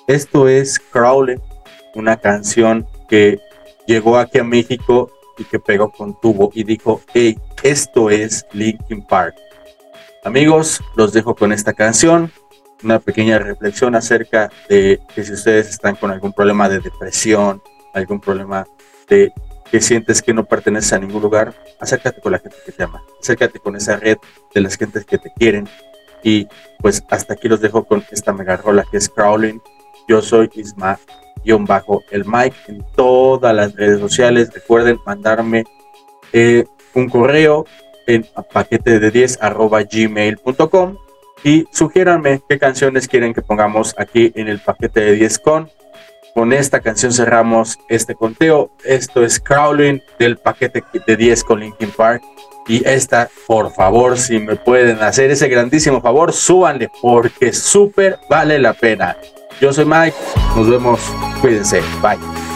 Esto 0.07 0.47
es 0.47 0.79
Crowley, 0.79 1.39
una 1.95 2.17
canción 2.17 2.87
que 3.07 3.39
llegó 3.87 4.17
aquí 4.17 4.39
a 4.39 4.43
México 4.43 5.11
y 5.37 5.45
que 5.45 5.59
pegó 5.59 5.91
con 5.91 6.19
tubo 6.19 6.51
y 6.53 6.63
dijo, 6.63 7.01
hey, 7.13 7.37
esto 7.63 8.09
es 8.09 8.45
Linkin 8.53 9.05
Park. 9.05 9.35
Amigos, 10.25 10.81
los 10.97 11.13
dejo 11.13 11.33
con 11.33 11.53
esta 11.53 11.71
canción, 11.71 12.29
una 12.83 12.99
pequeña 12.99 13.39
reflexión 13.39 13.95
acerca 13.95 14.51
de 14.67 14.99
que 15.15 15.23
si 15.23 15.31
ustedes 15.31 15.69
están 15.69 15.95
con 15.95 16.11
algún 16.11 16.33
problema 16.33 16.67
de 16.67 16.81
depresión, 16.81 17.61
algún 17.93 18.19
problema 18.19 18.65
de 19.07 19.31
que 19.71 19.79
sientes 19.79 20.21
que 20.21 20.33
no 20.33 20.43
perteneces 20.43 20.91
a 20.91 20.99
ningún 20.99 21.21
lugar, 21.21 21.53
acércate 21.79 22.19
con 22.19 22.33
la 22.33 22.39
gente 22.39 22.57
que 22.65 22.73
te 22.73 22.83
ama, 22.83 23.01
acércate 23.21 23.59
con 23.59 23.77
esa 23.77 23.95
red 23.95 24.17
de 24.53 24.61
las 24.61 24.75
gentes 24.75 25.05
que 25.05 25.17
te 25.17 25.31
quieren. 25.31 25.69
Y 26.21 26.47
pues 26.79 27.01
hasta 27.09 27.33
aquí 27.33 27.47
los 27.47 27.61
dejo 27.61 27.85
con 27.85 28.03
esta 28.11 28.33
mega 28.33 28.57
rola 28.57 28.85
que 28.91 28.97
es 28.97 29.07
Crawling. 29.07 29.61
Yo 30.09 30.21
soy 30.21 30.49
Isma 30.53 30.99
bajo 31.61 32.03
el 32.11 32.25
mic 32.25 32.53
en 32.67 32.85
todas 32.95 33.55
las 33.55 33.73
redes 33.73 33.99
sociales. 33.99 34.53
Recuerden 34.53 34.99
mandarme 35.05 35.63
eh, 36.33 36.65
un 36.93 37.09
correo 37.09 37.65
en 38.09 38.25
paquete 38.51 38.99
de 38.99 39.11
10 39.11 39.39
arroba 39.41 39.83
gmail.com 39.83 40.97
y 41.43 41.65
sugiéranme 41.71 42.41
qué 42.49 42.59
canciones 42.59 43.07
quieren 43.07 43.33
que 43.33 43.41
pongamos 43.41 43.95
aquí 43.97 44.31
en 44.35 44.47
el 44.47 44.59
paquete 44.59 44.99
de 45.01 45.13
10 45.13 45.39
con. 45.39 45.69
Con 46.33 46.53
esta 46.53 46.79
canción 46.79 47.13
cerramos 47.13 47.77
este 47.87 48.15
conteo. 48.15 48.71
Esto 48.83 49.23
es 49.23 49.39
Crawling 49.39 50.01
del 50.17 50.37
paquete 50.37 50.83
de 51.05 51.15
10 51.15 51.43
con 51.43 51.59
Linkin 51.59 51.91
Park. 51.91 52.21
Y 52.67 52.87
esta, 52.87 53.29
por 53.47 53.73
favor, 53.73 54.17
si 54.17 54.39
me 54.39 54.55
pueden 54.55 55.01
hacer 55.01 55.31
ese 55.31 55.47
grandísimo 55.47 56.01
favor, 56.01 56.33
súbanle 56.33 56.89
porque 57.01 57.53
súper 57.53 58.19
vale 58.29 58.59
la 58.59 58.73
pena. 58.73 59.17
Yo 59.59 59.73
soy 59.73 59.85
Mike, 59.85 60.15
nos 60.55 60.69
vemos, 60.69 60.99
cuídense, 61.41 61.81
bye. 62.01 62.48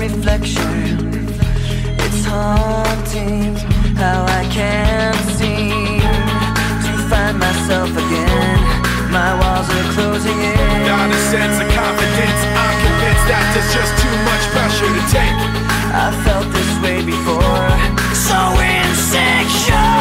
reflection. 0.00 1.28
It's 2.00 2.24
haunting 2.24 3.54
how 4.00 4.24
I 4.24 4.48
can't 4.48 5.24
seem 5.36 6.00
To 6.00 6.92
find 7.12 7.36
myself 7.38 7.90
again. 7.92 8.58
My 9.12 9.30
walls 9.40 9.68
are 9.68 9.88
closing 9.92 10.38
in. 10.40 10.86
Not 10.88 11.12
a 11.12 11.20
sense 11.28 11.56
of 11.60 11.68
confidence. 11.76 12.40
I'm 12.56 12.76
convinced 12.80 13.26
that 13.28 13.44
there's 13.52 13.72
just 13.76 13.92
too 14.00 14.16
much 14.24 14.44
pressure 14.56 14.88
to 14.88 15.04
take. 15.12 15.36
I 15.92 16.08
felt 16.24 16.48
this 16.48 16.72
way 16.80 17.04
before. 17.04 17.68
So 18.16 18.40
insecure. 18.56 20.00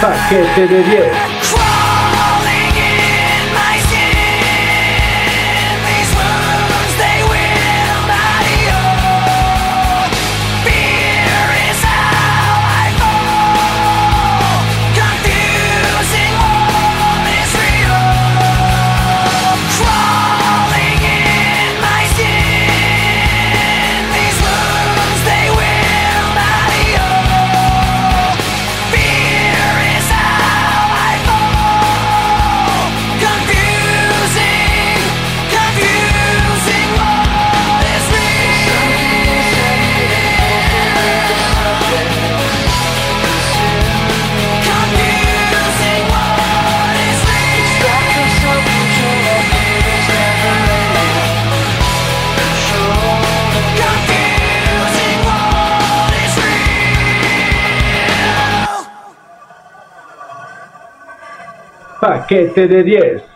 Paquete 0.00 0.68
de 0.68 0.82
10 0.82 1.61
paquete 62.22 62.68
de 62.68 62.82
10. 62.84 63.31